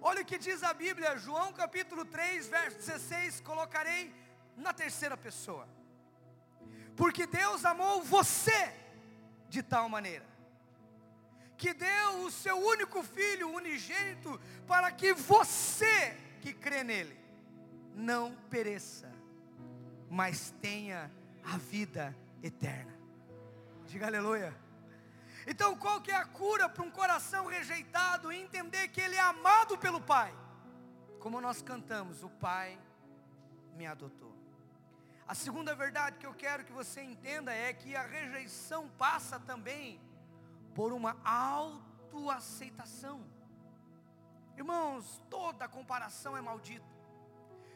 Olha 0.00 0.22
o 0.22 0.24
que 0.24 0.38
diz 0.38 0.62
a 0.62 0.72
Bíblia, 0.72 1.18
João 1.18 1.52
capítulo 1.52 2.06
3, 2.06 2.48
verso 2.48 2.78
16: 2.78 3.42
colocarei 3.42 4.14
na 4.56 4.72
terceira 4.72 5.14
pessoa. 5.14 5.68
Porque 6.96 7.26
Deus 7.26 7.66
amou 7.66 8.02
você 8.02 8.72
de 9.50 9.62
tal 9.62 9.90
maneira 9.90 10.29
que 11.60 11.74
deu 11.74 12.22
o 12.24 12.30
seu 12.30 12.56
único 12.56 13.02
filho 13.02 13.50
unigênito 13.50 14.40
para 14.66 14.90
que 14.90 15.12
você 15.12 16.16
que 16.40 16.54
crê 16.54 16.82
nele 16.82 17.14
não 17.94 18.34
pereça, 18.48 19.12
mas 20.08 20.54
tenha 20.62 21.10
a 21.44 21.58
vida 21.58 22.16
eterna. 22.42 22.98
Diga 23.84 24.06
aleluia. 24.06 24.56
Então, 25.46 25.76
qual 25.76 26.00
que 26.00 26.10
é 26.10 26.16
a 26.16 26.24
cura 26.24 26.66
para 26.66 26.82
um 26.82 26.90
coração 26.90 27.44
rejeitado 27.46 28.32
entender 28.32 28.88
que 28.88 29.02
ele 29.02 29.16
é 29.16 29.20
amado 29.20 29.76
pelo 29.76 30.00
Pai? 30.00 30.34
Como 31.18 31.42
nós 31.42 31.60
cantamos, 31.60 32.22
o 32.22 32.30
Pai 32.30 32.78
me 33.76 33.86
adotou. 33.86 34.34
A 35.28 35.34
segunda 35.34 35.74
verdade 35.74 36.16
que 36.16 36.26
eu 36.26 36.32
quero 36.32 36.64
que 36.64 36.72
você 36.72 37.02
entenda 37.02 37.52
é 37.52 37.70
que 37.74 37.94
a 37.94 38.06
rejeição 38.06 38.88
passa 38.96 39.38
também 39.38 40.00
por 40.74 40.92
uma 40.92 41.16
autoaceitação. 41.24 43.24
Irmãos, 44.56 45.22
toda 45.30 45.68
comparação 45.68 46.36
é 46.36 46.40
maldita. 46.40 46.88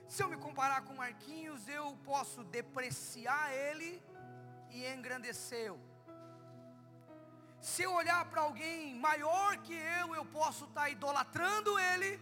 Se 0.09 0.22
eu 0.22 0.28
me 0.28 0.36
comparar 0.36 0.82
com 0.82 0.95
Marquinhos, 0.95 1.66
eu 1.66 1.97
posso 2.05 2.45
depreciar 2.45 3.53
ele 3.53 4.03
e 4.70 4.86
engrandecê-lo. 4.86 5.80
Se 7.61 7.82
eu 7.82 7.95
olhar 7.95 8.24
para 8.26 8.42
alguém 8.42 8.95
maior 8.95 9.57
que 9.59 9.72
eu, 9.72 10.14
eu 10.14 10.24
posso 10.26 10.64
estar 10.64 10.82
tá 10.82 10.90
idolatrando 10.90 11.78
ele 11.78 12.20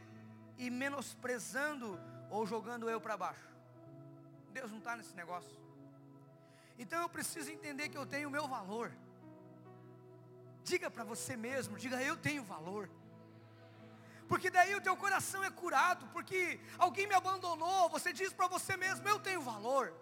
e 0.56 0.70
menosprezando 0.70 1.98
ou 2.30 2.46
jogando 2.46 2.88
eu 2.88 3.00
para 3.00 3.16
baixo. 3.16 3.50
Deus 4.52 4.70
não 4.70 4.78
está 4.78 4.96
nesse 4.96 5.16
negócio. 5.16 5.60
Então 6.78 7.02
eu 7.02 7.08
preciso 7.08 7.50
entender 7.50 7.88
que 7.88 7.98
eu 7.98 8.06
tenho 8.06 8.28
o 8.28 8.30
meu 8.30 8.46
valor. 8.46 8.92
Diga 10.64 10.90
para 10.90 11.04
você 11.04 11.36
mesmo, 11.36 11.78
diga 11.78 12.02
eu 12.02 12.16
tenho 12.16 12.44
valor. 12.44 12.88
Porque 14.28 14.48
daí 14.50 14.74
o 14.74 14.80
teu 14.80 14.96
coração 14.96 15.42
é 15.44 15.50
curado, 15.50 16.06
porque 16.12 16.60
alguém 16.78 17.06
me 17.06 17.14
abandonou, 17.14 17.88
você 17.90 18.12
diz 18.12 18.32
para 18.32 18.46
você 18.46 18.76
mesmo, 18.76 19.06
eu 19.08 19.18
tenho 19.18 19.42
valor. 19.42 19.92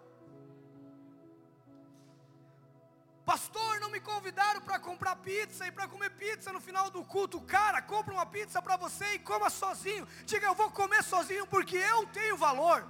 Pastor, 3.25 3.79
não 3.79 3.89
me 3.89 3.99
convidaram 3.99 4.61
para 4.61 4.79
comprar 4.79 5.15
pizza 5.17 5.67
e 5.67 5.71
para 5.71 5.87
comer 5.87 6.11
pizza 6.11 6.51
no 6.51 6.59
final 6.59 6.89
do 6.89 7.03
culto. 7.03 7.41
Cara, 7.41 7.81
compra 7.81 8.13
uma 8.13 8.25
pizza 8.25 8.61
para 8.61 8.77
você 8.77 9.13
e 9.13 9.19
coma 9.19 9.49
sozinho. 9.49 10.07
Diga, 10.25 10.47
eu 10.47 10.55
vou 10.55 10.71
comer 10.71 11.03
sozinho 11.03 11.45
porque 11.47 11.77
eu 11.77 12.07
tenho 12.07 12.37
valor. 12.37 12.87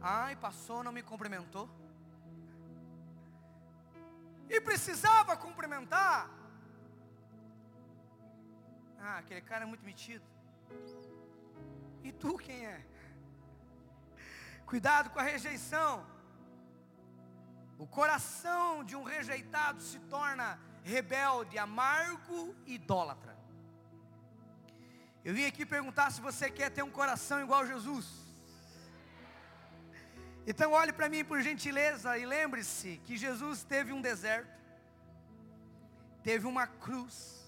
Ai, 0.00 0.36
pastor, 0.36 0.82
não 0.82 0.92
me 0.92 1.02
cumprimentou 1.02 1.68
e 4.50 4.60
precisava 4.60 5.36
cumprimentar. 5.36 6.28
Ah, 8.98 9.18
aquele 9.18 9.40
cara 9.40 9.64
é 9.64 9.66
muito 9.66 9.84
metido. 9.84 10.24
E 12.02 12.12
tu 12.12 12.36
quem 12.36 12.66
é? 12.66 12.84
Cuidado 14.66 15.10
com 15.10 15.20
a 15.20 15.22
rejeição. 15.22 16.04
O 17.78 17.86
coração 17.86 18.84
de 18.84 18.94
um 18.94 19.04
rejeitado 19.04 19.80
se 19.80 19.98
torna 20.00 20.58
rebelde, 20.82 21.56
amargo 21.58 22.54
e 22.66 22.74
idólatra. 22.74 23.38
Eu 25.24 25.34
vim 25.34 25.46
aqui 25.46 25.64
perguntar 25.64 26.10
se 26.10 26.20
você 26.20 26.50
quer 26.50 26.70
ter 26.70 26.82
um 26.82 26.90
coração 26.90 27.40
igual 27.40 27.60
a 27.60 27.66
Jesus. 27.66 28.29
Então 30.46 30.72
olhe 30.72 30.92
para 30.92 31.08
mim 31.08 31.24
por 31.24 31.40
gentileza 31.42 32.16
e 32.16 32.24
lembre-se 32.24 33.00
que 33.04 33.16
Jesus 33.16 33.62
teve 33.62 33.92
um 33.92 34.00
deserto, 34.00 34.50
teve 36.22 36.46
uma 36.46 36.66
cruz, 36.66 37.44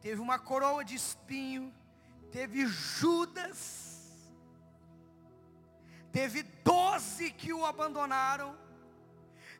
teve 0.00 0.20
uma 0.20 0.38
coroa 0.38 0.84
de 0.84 0.94
espinho, 0.94 1.72
teve 2.32 2.66
Judas, 2.66 4.22
teve 6.12 6.42
doze 6.42 7.30
que 7.30 7.52
o 7.52 7.64
abandonaram, 7.64 8.58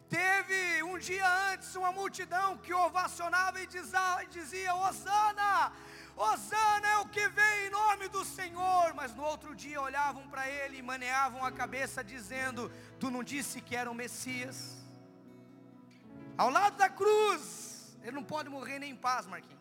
teve 0.08 0.82
um 0.82 0.98
dia 0.98 1.52
antes 1.52 1.76
uma 1.76 1.92
multidão 1.92 2.58
que 2.58 2.74
ovacionava 2.74 3.60
e 3.60 3.66
dizia: 3.66 4.74
Osana, 4.74 5.72
Osana 6.16 6.88
é 6.88 6.98
o 6.98 7.08
que 7.08 7.28
vem 7.28 7.66
em 7.66 7.70
nome 7.70 8.08
do 8.08 8.24
Senhor. 8.24 8.94
Mas 8.94 9.14
no 9.14 9.22
outro 9.22 9.54
dia 9.54 9.80
olhavam 9.80 10.28
para 10.28 10.48
ele 10.48 10.78
e 10.78 10.82
maneavam 10.82 11.44
a 11.44 11.52
cabeça, 11.52 12.02
dizendo: 12.02 12.70
Tu 12.98 13.10
não 13.10 13.22
disse 13.22 13.60
que 13.60 13.76
era 13.76 13.90
o 13.90 13.94
Messias? 13.94 14.76
Ao 16.36 16.50
lado 16.50 16.76
da 16.76 16.88
cruz, 16.88 17.96
ele 18.02 18.12
não 18.12 18.24
pode 18.24 18.48
morrer 18.48 18.78
nem 18.78 18.92
em 18.92 18.96
paz, 18.96 19.26
Marquinhos. 19.26 19.60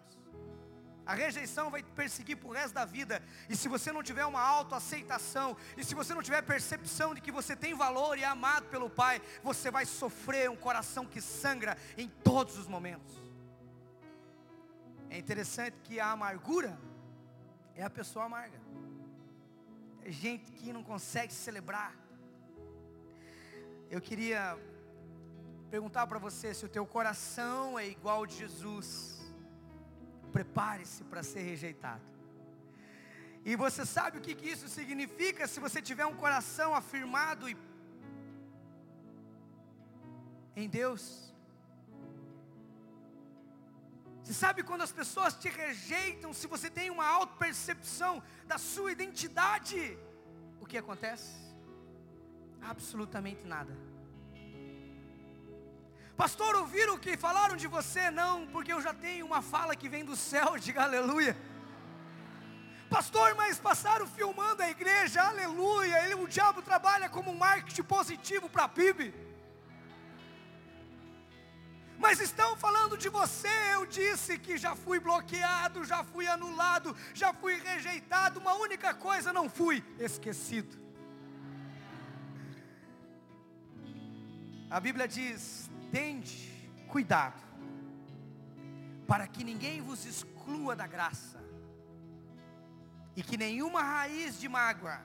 A 1.09 1.15
rejeição 1.15 1.71
vai 1.71 1.81
te 1.81 1.89
perseguir 1.89 2.37
por 2.37 2.55
resto 2.55 2.75
da 2.75 2.85
vida. 2.85 3.23
E 3.49 3.55
se 3.55 3.67
você 3.67 3.91
não 3.91 4.03
tiver 4.03 4.25
uma 4.25 4.39
autoaceitação, 4.39 5.57
e 5.75 5.83
se 5.83 5.95
você 5.95 6.13
não 6.13 6.21
tiver 6.21 6.43
percepção 6.43 7.15
de 7.15 7.19
que 7.19 7.31
você 7.31 7.55
tem 7.55 7.73
valor 7.73 8.15
e 8.15 8.21
é 8.21 8.27
amado 8.27 8.67
pelo 8.67 8.91
Pai, 8.91 9.19
você 9.43 9.71
vai 9.71 9.87
sofrer 9.87 10.51
um 10.51 10.55
coração 10.55 11.07
que 11.07 11.19
sangra 11.19 11.75
em 11.97 12.07
todos 12.07 12.59
os 12.59 12.67
momentos. 12.67 13.18
É 15.09 15.17
interessante 15.17 15.75
que 15.83 15.99
a 15.99 16.11
amargura 16.11 16.77
é 17.75 17.83
a 17.83 17.89
pessoa 17.89 18.25
amarga. 18.25 18.59
É 20.03 20.11
gente 20.11 20.51
que 20.51 20.71
não 20.71 20.83
consegue 20.83 21.33
celebrar. 21.33 21.93
Eu 23.89 23.99
queria 23.99 24.57
perguntar 25.69 26.05
para 26.07 26.19
você 26.19 26.53
se 26.53 26.65
o 26.65 26.69
teu 26.69 26.85
coração 26.85 27.77
é 27.77 27.87
igual 27.87 28.17
ao 28.17 28.27
de 28.27 28.37
Jesus. 28.37 29.19
Prepare-se 30.31 31.03
para 31.05 31.23
ser 31.23 31.41
rejeitado. 31.41 32.03
E 33.43 33.55
você 33.55 33.85
sabe 33.85 34.17
o 34.17 34.21
que, 34.21 34.35
que 34.35 34.49
isso 34.49 34.67
significa 34.67 35.47
se 35.47 35.59
você 35.59 35.81
tiver 35.81 36.05
um 36.05 36.15
coração 36.15 36.75
afirmado 36.75 37.49
e 37.49 37.57
em 40.55 40.69
Deus. 40.69 41.28
Você 44.23 44.33
sabe 44.33 44.63
quando 44.63 44.81
as 44.81 44.91
pessoas 44.91 45.33
te 45.33 45.49
rejeitam, 45.49 46.33
se 46.33 46.47
você 46.47 46.69
tem 46.69 46.89
uma 46.89 47.05
auto-percepção 47.05 48.21
da 48.45 48.57
sua 48.57 48.91
identidade, 48.91 49.97
o 50.59 50.65
que 50.65 50.77
acontece? 50.77 51.29
Absolutamente 52.61 53.45
nada. 53.45 53.75
Pastor, 56.15 56.55
ouviram 56.55 56.95
o 56.95 56.99
que 56.99 57.15
falaram 57.15 57.55
de 57.55 57.65
você? 57.65 58.11
Não, 58.11 58.45
porque 58.47 58.73
eu 58.73 58.81
já 58.81 58.93
tenho 58.93 59.25
uma 59.25 59.41
fala 59.41 59.75
que 59.75 59.87
vem 59.87 60.03
do 60.03 60.15
céu, 60.15 60.57
diga 60.59 60.83
aleluia. 60.83 61.35
Pastor, 62.89 63.35
mas 63.35 63.59
passaram 63.59 64.05
filmando 64.07 64.61
a 64.63 64.69
igreja, 64.69 65.21
aleluia. 65.21 66.03
Ele, 66.03 66.15
o 66.15 66.27
diabo 66.27 66.61
trabalha 66.61 67.07
como 67.07 67.31
um 67.31 67.37
marketing 67.37 67.83
positivo 67.83 68.49
para 68.49 68.63
a 68.63 68.67
PIB 68.67 69.28
mas 72.09 72.19
estão 72.19 72.57
falando 72.57 72.97
de 72.97 73.07
você. 73.07 73.55
Eu 73.71 73.85
disse 73.85 74.39
que 74.39 74.57
já 74.57 74.75
fui 74.75 74.99
bloqueado, 74.99 75.85
já 75.85 76.03
fui 76.03 76.25
anulado, 76.27 76.97
já 77.13 77.31
fui 77.31 77.53
rejeitado. 77.59 78.39
Uma 78.39 78.55
única 78.55 78.95
coisa 78.95 79.31
não 79.31 79.47
fui 79.47 79.83
esquecido. 79.99 80.75
A 84.71 84.79
Bíblia 84.79 85.07
diz: 85.07 85.69
tende 85.91 86.51
cuidado, 86.87 87.43
para 89.07 89.27
que 89.27 89.43
ninguém 89.43 89.79
vos 89.79 90.03
exclua 90.03 90.75
da 90.75 90.87
graça, 90.87 91.39
e 93.15 93.21
que 93.21 93.37
nenhuma 93.37 93.83
raiz 93.83 94.39
de 94.39 94.49
mágoa, 94.49 94.99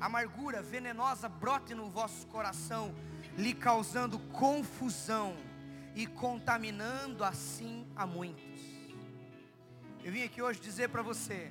amargura 0.00 0.62
venenosa 0.62 1.28
brote 1.28 1.74
no 1.74 1.90
vosso 1.90 2.24
coração, 2.28 2.94
lhe 3.36 3.52
causando 3.52 4.20
confusão 4.44 5.45
e 5.96 6.06
contaminando 6.06 7.24
assim 7.24 7.90
a 7.96 8.06
muitos. 8.06 8.60
Eu 10.04 10.12
vim 10.12 10.22
aqui 10.22 10.42
hoje 10.42 10.60
dizer 10.60 10.90
para 10.90 11.02
você: 11.02 11.50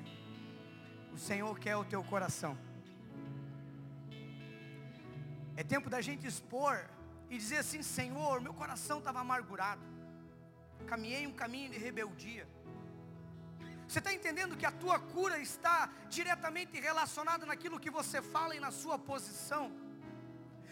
o 1.12 1.18
Senhor 1.18 1.58
quer 1.60 1.76
o 1.76 1.84
teu 1.84 2.04
coração. 2.04 2.56
É 5.58 5.64
tempo 5.64 5.90
da 5.90 6.00
gente 6.00 6.28
expor 6.28 6.88
e 7.28 7.38
dizer 7.40 7.58
assim: 7.58 7.82
Senhor, 7.82 8.40
meu 8.40 8.54
coração 8.54 9.00
estava 9.00 9.20
amargurado, 9.20 9.82
caminhei 10.86 11.26
um 11.26 11.34
caminho 11.34 11.72
de 11.72 11.80
rebeldia. 11.80 12.48
Você 13.88 14.00
está 14.00 14.14
entendendo 14.14 14.56
que 14.56 14.66
a 14.66 14.72
tua 14.72 15.00
cura 15.00 15.40
está 15.40 15.90
diretamente 16.10 16.80
relacionada 16.80 17.46
naquilo 17.48 17.80
que 17.80 17.90
você 17.90 18.22
fala 18.22 18.56
e 18.56 18.60
na 18.60 18.72
sua 18.72 18.98
posição? 19.00 19.72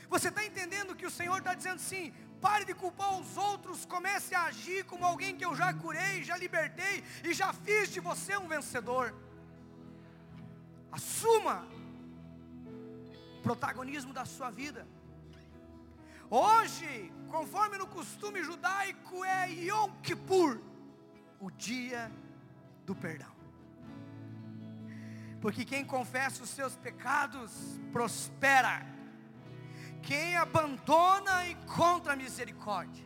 Você 0.09 0.29
está 0.29 0.45
entendendo 0.45 0.95
que 0.95 1.07
o 1.07 1.11
Senhor 1.11 1.39
está 1.39 1.55
dizendo 1.55 1.77
assim: 1.77 2.13
Pare 2.45 2.65
de 2.65 2.73
culpar 2.73 3.11
os 3.21 3.37
outros, 3.37 3.85
comece 3.85 4.35
a 4.35 4.43
agir 4.49 4.83
como 4.83 5.05
alguém 5.05 5.35
que 5.37 5.45
eu 5.45 5.55
já 5.55 5.73
curei, 5.73 6.23
já 6.29 6.35
libertei 6.35 7.01
e 7.23 7.33
já 7.33 7.53
fiz 7.53 7.89
de 7.89 8.01
você 8.01 8.35
um 8.35 8.49
vencedor. 8.49 9.15
Assuma 10.91 11.65
o 13.37 13.41
protagonismo 13.41 14.11
da 14.11 14.25
sua 14.25 14.49
vida. 14.51 14.85
Hoje, 16.29 17.13
conforme 17.29 17.77
no 17.77 17.87
costume 17.87 18.43
judaico, 18.43 19.23
é 19.23 19.49
Yom 19.49 19.91
Kippur, 20.01 20.59
o 21.39 21.49
dia 21.49 22.11
do 22.85 22.93
perdão. 22.93 23.33
Porque 25.39 25.63
quem 25.63 25.85
confessa 25.85 26.43
os 26.43 26.49
seus 26.49 26.75
pecados 26.75 27.51
prospera 27.93 28.92
quem 30.07 30.35
abandona 30.35 31.47
encontra 31.47 32.15
misericórdia. 32.15 33.05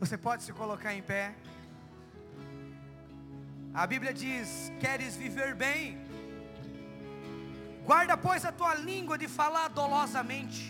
Você 0.00 0.16
pode 0.16 0.44
se 0.44 0.52
colocar 0.52 0.94
em 0.94 1.02
pé. 1.02 1.34
A 3.74 3.86
Bíblia 3.92 4.14
diz: 4.14 4.72
Queres 4.80 5.16
viver 5.16 5.54
bem? 5.54 5.98
Guarda, 7.84 8.16
pois, 8.16 8.44
a 8.44 8.52
tua 8.52 8.74
língua 8.74 9.18
de 9.18 9.28
falar 9.40 9.68
dolosamente. 9.68 10.62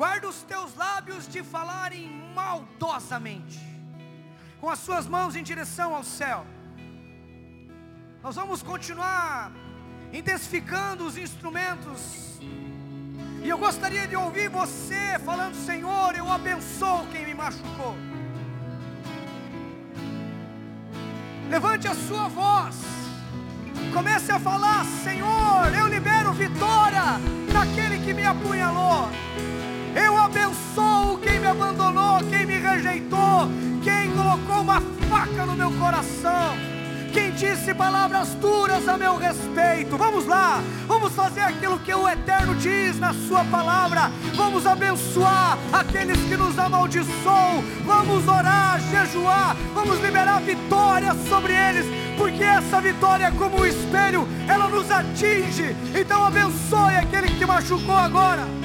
Guarda 0.00 0.28
os 0.28 0.42
teus 0.42 0.74
lábios 0.74 1.28
de 1.28 1.42
falarem 1.42 2.08
maldosamente. 2.34 3.60
Com 4.60 4.68
as 4.68 4.80
suas 4.80 5.06
mãos 5.06 5.36
em 5.36 5.44
direção 5.52 5.94
ao 5.94 6.02
céu. 6.02 6.44
Nós 8.22 8.34
vamos 8.34 8.62
continuar 8.62 9.52
intensificando 10.14 11.04
os 11.04 11.18
instrumentos. 11.18 12.38
E 13.42 13.48
eu 13.48 13.58
gostaria 13.58 14.06
de 14.06 14.16
ouvir 14.16 14.48
você 14.48 15.18
falando: 15.24 15.54
Senhor, 15.54 16.14
eu 16.14 16.30
abençoo 16.30 17.06
quem 17.12 17.26
me 17.26 17.34
machucou. 17.34 17.96
Levante 21.50 21.88
a 21.88 21.94
sua 21.94 22.28
voz. 22.28 22.76
Comece 23.92 24.30
a 24.30 24.38
falar: 24.38 24.84
Senhor, 25.02 25.74
eu 25.76 25.88
libero 25.88 26.32
vitória 26.32 27.18
naquele 27.52 27.98
que 27.98 28.14
me 28.14 28.24
apunhalou. 28.24 29.10
Eu 29.94 30.16
abençoo 30.16 31.18
quem 31.18 31.40
me 31.40 31.46
abandonou, 31.46 32.18
quem 32.30 32.46
me 32.46 32.58
rejeitou, 32.58 33.48
quem 33.82 34.10
colocou 34.12 34.62
uma 34.62 34.80
faca 35.08 35.44
no 35.44 35.54
meu 35.54 35.70
coração 35.72 36.73
quem 37.14 37.30
disse 37.30 37.72
palavras 37.72 38.34
duras 38.34 38.88
a 38.88 38.98
meu 38.98 39.16
respeito. 39.16 39.96
Vamos 39.96 40.26
lá, 40.26 40.60
vamos 40.88 41.12
fazer 41.14 41.42
aquilo 41.42 41.78
que 41.78 41.94
o 41.94 42.08
Eterno 42.08 42.56
diz 42.56 42.98
na 42.98 43.14
Sua 43.14 43.44
palavra. 43.44 44.10
Vamos 44.34 44.66
abençoar 44.66 45.56
aqueles 45.72 46.18
que 46.28 46.36
nos 46.36 46.58
amaldiçoam. 46.58 47.62
Vamos 47.86 48.26
orar, 48.26 48.80
jejuar, 48.90 49.56
vamos 49.72 50.00
liberar 50.00 50.40
vitória 50.40 51.14
sobre 51.28 51.52
eles, 51.52 51.86
porque 52.18 52.42
essa 52.42 52.80
vitória, 52.80 53.30
como 53.30 53.60
um 53.60 53.66
espelho, 53.66 54.28
ela 54.48 54.68
nos 54.68 54.90
atinge. 54.90 55.76
Então 55.94 56.26
abençoe 56.26 56.96
aquele 56.96 57.28
que 57.28 57.46
machucou 57.46 57.96
agora. 57.96 58.63